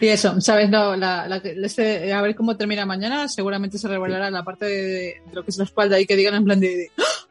[0.00, 0.68] Y eso, ¿sabes?
[0.68, 4.72] No, la, la, este, a ver cómo termina mañana, seguramente se revelará la parte de,
[5.26, 6.68] de lo que es la espalda y que digan en plan de...
[6.68, 7.23] de, ¡Ah!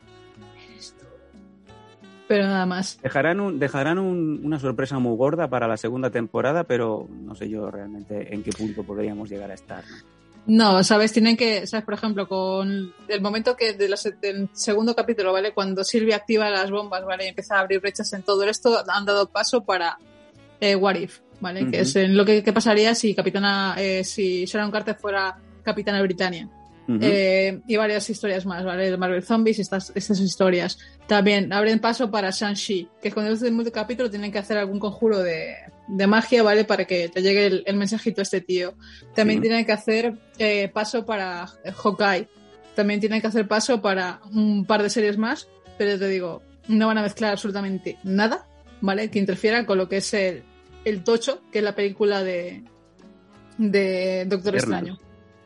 [2.28, 2.99] Pero nada más.
[3.01, 7.49] Dejarán, un, dejarán un- una sorpresa muy gorda para la segunda temporada, pero no sé
[7.49, 9.84] yo realmente en qué punto podríamos llegar a estar.
[9.84, 10.13] ¿no?
[10.45, 11.13] No, ¿sabes?
[11.13, 11.86] Tienen que, ¿sabes?
[11.86, 13.88] Por ejemplo, con el momento que de
[14.21, 15.53] del segundo capítulo, ¿vale?
[15.53, 17.26] Cuando Silvia activa las bombas, ¿vale?
[17.26, 19.97] Y empieza a abrir brechas en todo esto, han dado paso para
[20.59, 21.69] eh, What If, ¿vale?
[21.69, 26.01] Que es en lo que, qué pasaría si Capitana, eh, si Sharon Carter fuera Capitana
[26.01, 26.49] Britannia.
[26.86, 28.91] Eh, y varias historias más, ¿vale?
[28.91, 30.77] De Marvel Zombies y estas, estas historias.
[31.07, 35.19] También abren paso para Shang-Chi, que cuando es el capítulo tienen que hacer algún conjuro
[35.19, 35.55] de,
[35.88, 36.65] de magia, ¿vale?
[36.65, 38.73] Para que te llegue el, el mensajito a este tío.
[39.15, 42.27] También tienen que hacer eh, paso para eh, Hawkeye.
[42.75, 46.88] También tienen que hacer paso para un par de series más, pero te digo, no
[46.88, 48.45] van a mezclar absolutamente nada,
[48.81, 49.09] ¿vale?
[49.09, 50.43] Que interfiera con lo que es el,
[50.84, 52.63] el Tocho, que es la película de,
[53.57, 54.55] de Doctor.
[54.55, 54.99] Extraño.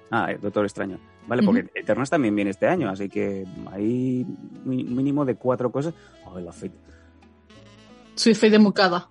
[0.09, 0.99] Ah, Doctor Extraño.
[1.28, 4.25] Vale, porque Eternals también viene este año, así que hay
[4.65, 5.93] mínimo de cuatro cosas.
[6.34, 6.71] Ay, la fe-
[8.15, 9.09] Soy fe de mucada.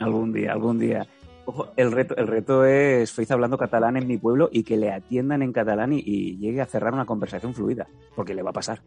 [0.00, 1.06] Algún día, algún día.
[1.44, 4.90] Ojo, el reto, el reto es Feiz hablando catalán en mi pueblo y que le
[4.92, 7.86] atiendan en catalán y, y llegue a cerrar una conversación fluida,
[8.16, 8.82] porque le va a pasar.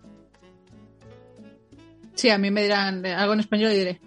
[2.13, 4.01] Sí, a mí me dirán algo en español y diré,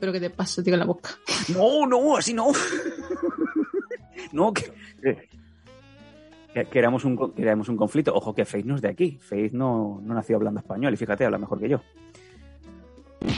[0.00, 1.10] pero que te pasa, tío, en la boca.
[1.54, 2.48] No, no, así no.
[4.32, 4.72] no, que,
[6.54, 8.14] que, que éramos un, que éramos un conflicto.
[8.14, 9.18] Ojo que Faith no es de aquí.
[9.20, 11.80] Faith no, no nació hablando español y fíjate, habla mejor que yo.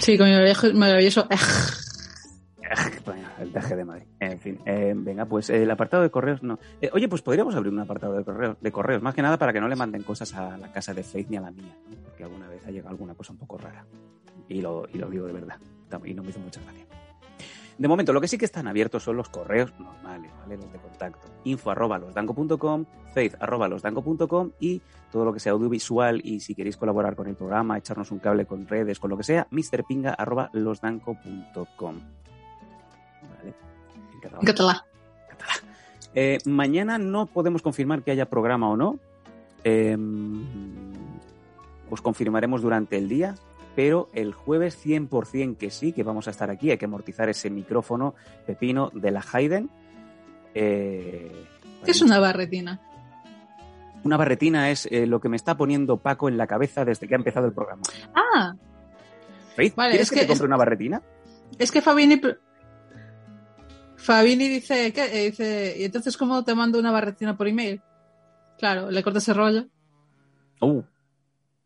[0.00, 0.34] Sí, con mi
[0.78, 1.26] maravilloso-
[3.40, 4.04] el TG de Madrid.
[4.18, 6.58] En fin, eh, venga, pues el apartado de correos no.
[6.80, 9.52] Eh, oye, pues podríamos abrir un apartado de correos, de correos, más que nada para
[9.52, 11.96] que no le manden cosas a la casa de Faith ni a la mía, ¿no?
[12.02, 13.84] porque alguna vez ha llegado alguna cosa un poco rara.
[14.48, 15.56] Y lo, y lo digo de verdad.
[16.04, 16.84] Y no me hizo mucha gracia.
[17.78, 20.56] De momento, lo que sí que están abiertos son los correos normales, ¿vale?
[20.56, 21.28] Los de contacto.
[21.44, 24.80] Info arroba losdanco.com, faith arroba losdanco.com y
[25.12, 28.46] todo lo que sea audiovisual y si queréis colaborar con el programa, echarnos un cable
[28.46, 32.00] con redes, con lo que sea, mrpinga arroba losdanco.com.
[33.36, 33.54] ¿Vale?
[34.40, 34.76] En catalán.
[36.14, 38.98] Eh, mañana no podemos confirmar que haya programa o no.
[39.64, 39.98] Eh,
[41.90, 43.34] os confirmaremos durante el día,
[43.76, 46.70] pero el jueves 100% que sí, que vamos a estar aquí.
[46.72, 48.14] Hay que amortizar ese micrófono
[48.46, 49.70] pepino de la Hayden.
[50.54, 51.44] Eh,
[51.84, 52.80] ¿Qué es una barretina?
[54.02, 57.14] Una barretina es eh, lo que me está poniendo Paco en la cabeza desde que
[57.14, 57.82] ha empezado el programa.
[58.14, 58.54] Ah,
[59.54, 61.02] Faith, Vale, ¿Quieres es que, que- te compre una barretina?
[61.58, 62.20] es que Fabini.
[63.96, 65.04] Fabini dice, ¿qué?
[65.04, 67.82] Eh, dice, ¿y entonces cómo te mando una barretina por email?
[68.58, 69.66] Claro, le cortas ese rollo.
[70.60, 70.82] Uh,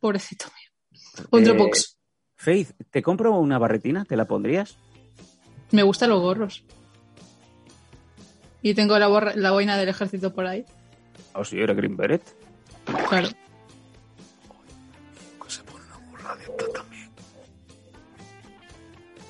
[0.00, 1.26] Pobrecito mío.
[1.30, 1.98] Un Dropbox.
[2.42, 4.06] Faith, ¿te compro una barretina?
[4.06, 4.78] ¿Te la pondrías?
[5.72, 6.64] Me gustan los gorros.
[8.62, 10.64] Y tengo la, borra- la boina del ejército por ahí.
[11.34, 12.22] O si era Green Beret.
[13.10, 13.28] Claro.
[15.48, 17.10] se pone una burra de esta también.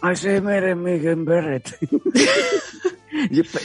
[0.02, 1.76] ASMR en Megan Barrett.
[3.30, 3.58] Y pe-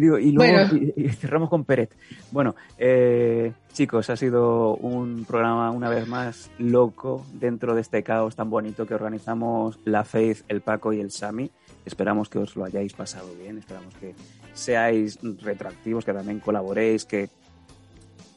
[0.00, 0.92] Digo, y luego Bueno.
[0.96, 1.94] y- y cerramos con Peret.
[2.30, 8.34] Bueno, eh, chicos, ha sido un programa una vez más loco dentro de este caos
[8.36, 11.50] tan bonito que organizamos la Faith, el Paco y el Sami.
[11.84, 14.14] Esperamos que os lo hayáis pasado bien, esperamos que
[14.52, 17.28] seáis retroactivos, que también colaboréis, que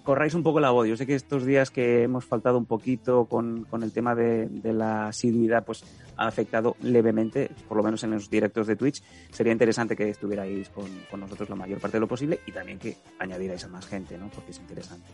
[0.03, 0.87] corráis un poco la voz.
[0.87, 4.47] Yo sé que estos días que hemos faltado un poquito con, con el tema de,
[4.47, 5.83] de la asiduidad, pues
[6.17, 9.01] ha afectado levemente, por lo menos en los directos de Twitch.
[9.31, 12.79] Sería interesante que estuvierais con, con nosotros la mayor parte de lo posible y también
[12.79, 14.29] que añadierais a más gente, ¿no?
[14.29, 15.07] Porque es interesante.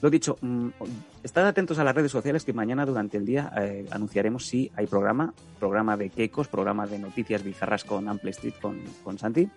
[0.00, 0.68] Lo dicho, mm,
[1.24, 4.86] estad atentos a las redes sociales que mañana durante el día eh, anunciaremos si hay
[4.86, 9.48] programa, programa de Kekos, programa de noticias bizarras con Ample Street, con, con Santi.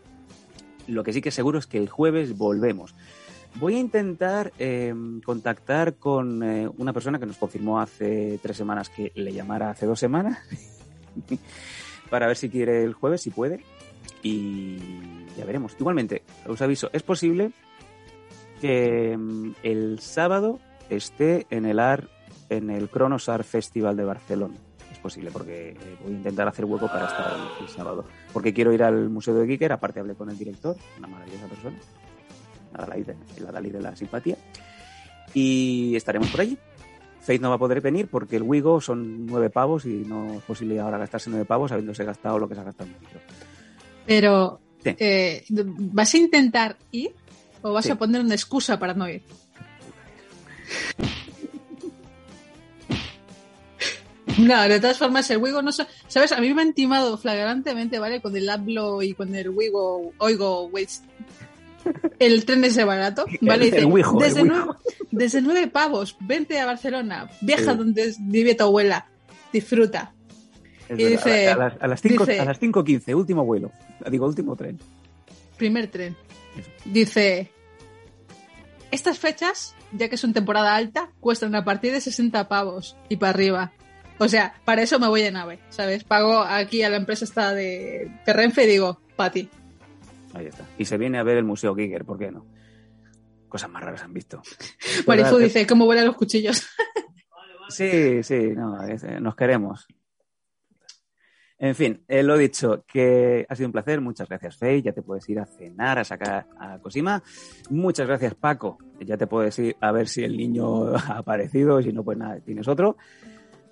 [0.87, 2.95] Lo que sí que seguro es que el jueves volvemos.
[3.55, 4.93] Voy a intentar eh,
[5.25, 9.85] contactar con eh, una persona que nos confirmó hace tres semanas que le llamara hace
[9.85, 10.39] dos semanas
[12.09, 13.63] para ver si quiere el jueves, si puede.
[14.23, 14.77] Y
[15.37, 15.75] ya veremos.
[15.79, 17.51] Igualmente, os aviso, es posible
[18.61, 22.09] que mm, el sábado esté en el AR,
[22.49, 24.55] en el Kronos Art Festival de Barcelona.
[24.91, 28.05] Es posible, porque eh, voy a intentar hacer hueco para estar el, sábado.
[28.31, 31.77] Porque quiero ir al Museo de Giker, aparte hablé con el director, una maravillosa persona
[32.77, 34.35] la Dalí de, la Dalí de la simpatía.
[35.33, 36.57] Y estaremos por allí.
[37.21, 40.41] Faith no va a poder venir porque el Wigo son nueve pavos y no es
[40.43, 43.01] posible ahora gastarse nueve pavos habiéndose gastado lo que se ha gastado en el.
[44.07, 44.95] Pero, Sí.
[44.97, 47.13] eh, ¿vas a intentar ir
[47.61, 47.91] o vas Sí.
[47.91, 49.21] a poner una excusa para no ir?
[54.37, 55.85] No, de todas formas, el Wigo no sé.
[56.07, 56.31] ¿Sabes?
[56.31, 58.21] A mí me han timado flagrantemente, ¿vale?
[58.21, 60.89] Con el hablo y con el Wigo, oigo, wait.
[62.19, 63.67] El tren ese barato, ¿vale?
[63.69, 64.71] El- el desde, nueve,
[65.11, 67.77] desde nueve pavos, vente a Barcelona, viaja Sí.
[67.77, 69.07] donde vive tu abuela,
[69.51, 70.13] disfruta.
[70.89, 73.71] Es Y verdad, dice- a, las, a las cinco- dice- a las 5.15, último vuelo.
[74.09, 74.77] Digo, último tren.
[75.57, 76.15] Primer tren.
[76.57, 76.69] Eso.
[76.85, 77.51] Dice,
[78.91, 83.29] estas fechas, ya que son temporada alta, cuestan a partir de 60 pavos y para
[83.31, 83.71] arriba.
[84.19, 86.03] O sea, para eso me voy en nave, ¿sabes?
[86.03, 89.49] Pago aquí a la empresa esta de, de Renfe y digo, pa' ti.
[90.33, 90.65] Ahí está.
[90.77, 92.45] Y se viene a ver el Museo Giger, ¿por qué no?
[93.49, 94.41] cosas más raras han visto.
[95.07, 96.65] Marifu Total, dice, ¿cómo vuelan los cuchillos?
[97.69, 99.87] Sí, sí, no, es- eh, nos queremos.
[101.57, 104.01] En fin, eh, lo dicho, que ha sido un placer.
[104.01, 104.81] Muchas gracias, Faye.
[104.81, 107.23] Ya te puedes ir a cenar, a sacar a Cosima.
[107.69, 108.77] Muchas gracias, Paco.
[108.99, 111.81] Ya te puedes ir a ver si el niño ha aparecido.
[111.81, 112.97] Si no, pues nada, tienes otro.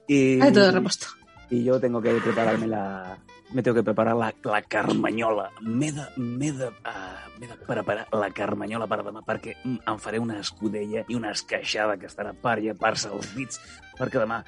[0.08, 1.08] Y, Hay todo reposto.
[1.50, 3.18] y yo tengo que prepararme la...
[3.52, 5.50] Me tengo que preparar la, la carmanyola.
[5.62, 10.38] M'he de, de, uh, de preparar la carmanyola per demà perquè mm, em faré una
[10.44, 13.58] escudella i una esqueixada que estarà per llepar-se els dits
[13.98, 14.44] perquè demà,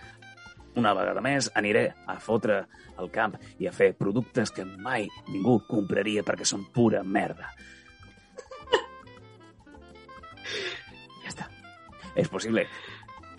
[0.78, 2.62] una vegada més, aniré a fotre
[3.02, 7.50] al camp i a fer productes que mai ningú compraria perquè són pura merda.
[11.24, 11.50] Ja està.
[12.16, 12.68] És possible,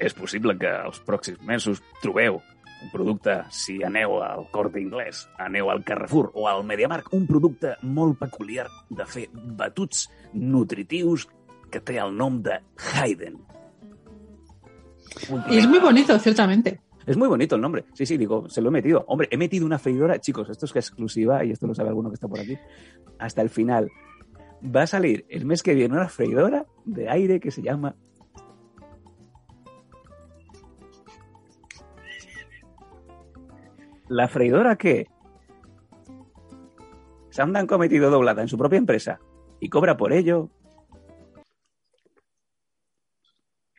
[0.02, 2.42] és possible que els pròxims mesos trobeu
[2.83, 7.76] un producte, si aneu al Corte Inglés, aneu al Carrefour o al Mediamarkt, un producte
[7.83, 11.28] molt peculiar de fer batuts nutritius
[11.72, 12.59] que té el nom de
[12.93, 13.41] Hayden.
[15.51, 16.80] Y es muy bonito, ciertamente.
[17.07, 17.85] Es muy bonito el nombre.
[17.95, 19.05] Sí, sí, digo, se lo he metido.
[19.09, 20.20] Hombre, he metido una freidora.
[20.20, 22.57] Chicos, esto es que exclusiva y esto lo sabe alguno que está por aquí.
[23.18, 23.91] Hasta el final.
[24.64, 27.97] Va a salir el mes que viene una freidora de aire que se llama.
[34.12, 35.06] La freidora que
[37.30, 39.20] Sam han cometido doblada en su propia empresa
[39.58, 40.50] y cobra por ello.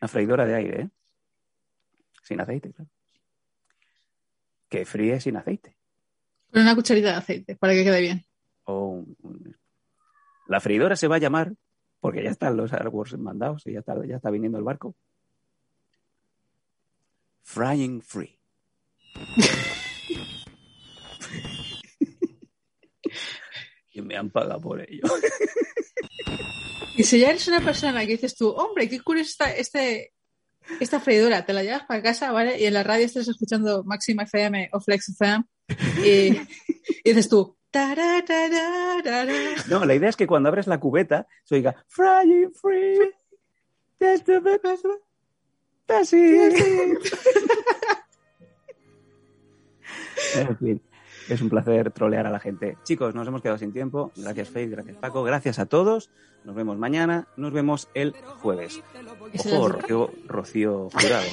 [0.01, 0.89] Una freidora de aire, ¿eh?
[2.23, 2.89] Sin aceite, claro.
[4.69, 5.77] Que fríe sin aceite.
[6.51, 8.25] Con una cucharita de aceite, para que quede bien.
[8.63, 8.87] O
[9.21, 9.55] un-
[10.47, 11.53] La freidora se va a llamar,
[11.99, 14.95] porque ya están los AirWorks mandados y ya está, ya está viniendo el barco.
[17.43, 18.39] Frying Free.
[23.93, 25.03] y me han pagado por ello.
[26.95, 30.13] Y si ya eres una persona que dices tú, hombre, qué curioso está este,
[30.79, 32.59] esta freidora, te la llevas para casa, ¿vale?
[32.59, 35.43] Y en la radio estás escuchando Máxima FM o Flex FM
[36.05, 36.39] y, y
[37.03, 39.33] dices tú, "Tara, tara, tara".
[39.69, 42.99] No, la idea es que cuando abres la cubeta se oiga Frying Free.
[50.35, 50.81] En fin,
[51.29, 52.77] es un placer trolear a la gente.
[52.83, 54.11] Chicos, nos hemos quedado sin tiempo.
[54.15, 55.23] Gracias, Faith, gracias, Paco.
[55.23, 56.09] Gracias a todos.
[56.43, 57.27] Nos vemos mañana.
[57.37, 58.81] Nos vemos el jueves.
[59.45, 61.23] Ojo, Rocío, Rocío Jurado.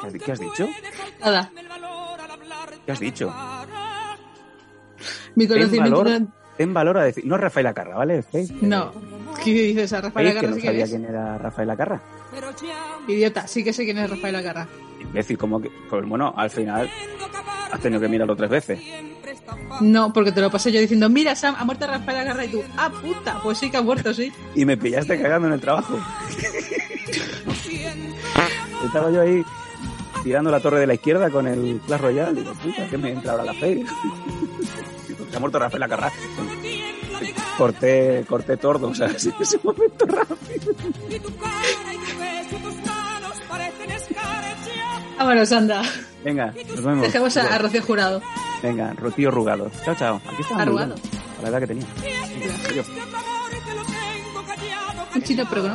[0.00, 0.68] ¿Qué has, qué has dicho?
[1.20, 1.50] Nada,
[2.84, 3.32] ¿Qué has dicho?
[5.34, 5.98] mi Ten conocimiento...
[6.04, 7.26] valor, no- ten valor a decir.
[7.26, 8.22] No es Rafael Acarra, ¿vale?
[8.22, 8.50] Faith?
[8.62, 8.92] No,
[9.44, 12.00] ¿qué dices a Rafael Faith, que no sabía quién era Rafael Acarra.
[13.08, 14.36] Idiota, sí que sé quién es Rafael
[15.06, 15.10] Agarra.
[15.10, 15.70] Imbécil, como que.
[15.88, 16.90] Pues bueno, al final
[17.70, 18.80] has tenido que mirarlo tres veces.
[19.80, 22.62] No, porque te lo pasé yo diciendo, mira, Sam, ha muerto Rafael Agarra y tú,
[22.76, 24.32] ah, puta, pues sí que ha muerto, sí.
[24.54, 25.98] Y me pillaste cagando en el trabajo.
[28.84, 29.42] Estaba yo ahí
[30.22, 32.40] tirando la torre de la izquierda con el Clash Royale.
[32.40, 33.84] Digo, puta, que me entra ahora la fe.
[35.30, 36.12] Se ha muerto Rafael Acarra.
[37.58, 40.74] Corté, corté tordo, o sea, en ese momento rápido.
[45.18, 45.82] Vámonos, anda.
[46.24, 47.02] Venga, nos vemos.
[47.02, 48.22] Dejemos a, a Rocío Jurado.
[48.62, 49.70] Venga, Rocío Rugado.
[49.84, 50.20] Chao, chao.
[50.26, 50.62] Aquí está.
[50.62, 50.94] Arrugado.
[50.94, 51.10] bueno,
[51.42, 51.86] La edad que tenía.
[52.02, 52.86] Venga, adiós.
[55.14, 55.74] Un chino, pero no.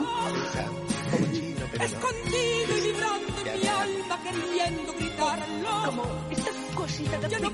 [1.81, 5.85] Escondido y vibrando en mi alma queriendo gritarlo.
[5.85, 7.51] Como esta cosita de no.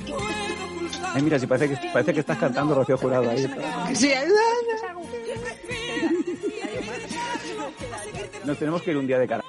[1.13, 3.47] Ay, mira, si parece que, parece que estás cantando Rocío Jurado ahí.
[3.93, 4.11] Sí,
[8.43, 9.43] Nos tenemos que ir un día de cara.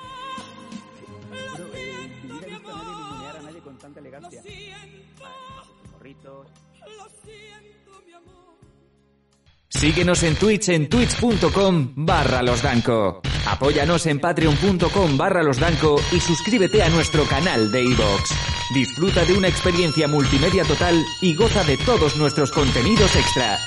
[9.71, 13.21] Síguenos en Twitch en twitch.com barra losdanco.
[13.47, 18.31] Apóyanos en patreon.com barra losdanco y suscríbete a nuestro canal de iVoox.
[18.75, 23.59] Disfruta de una experiencia multimedia total y goza de todos nuestros contenidos extra.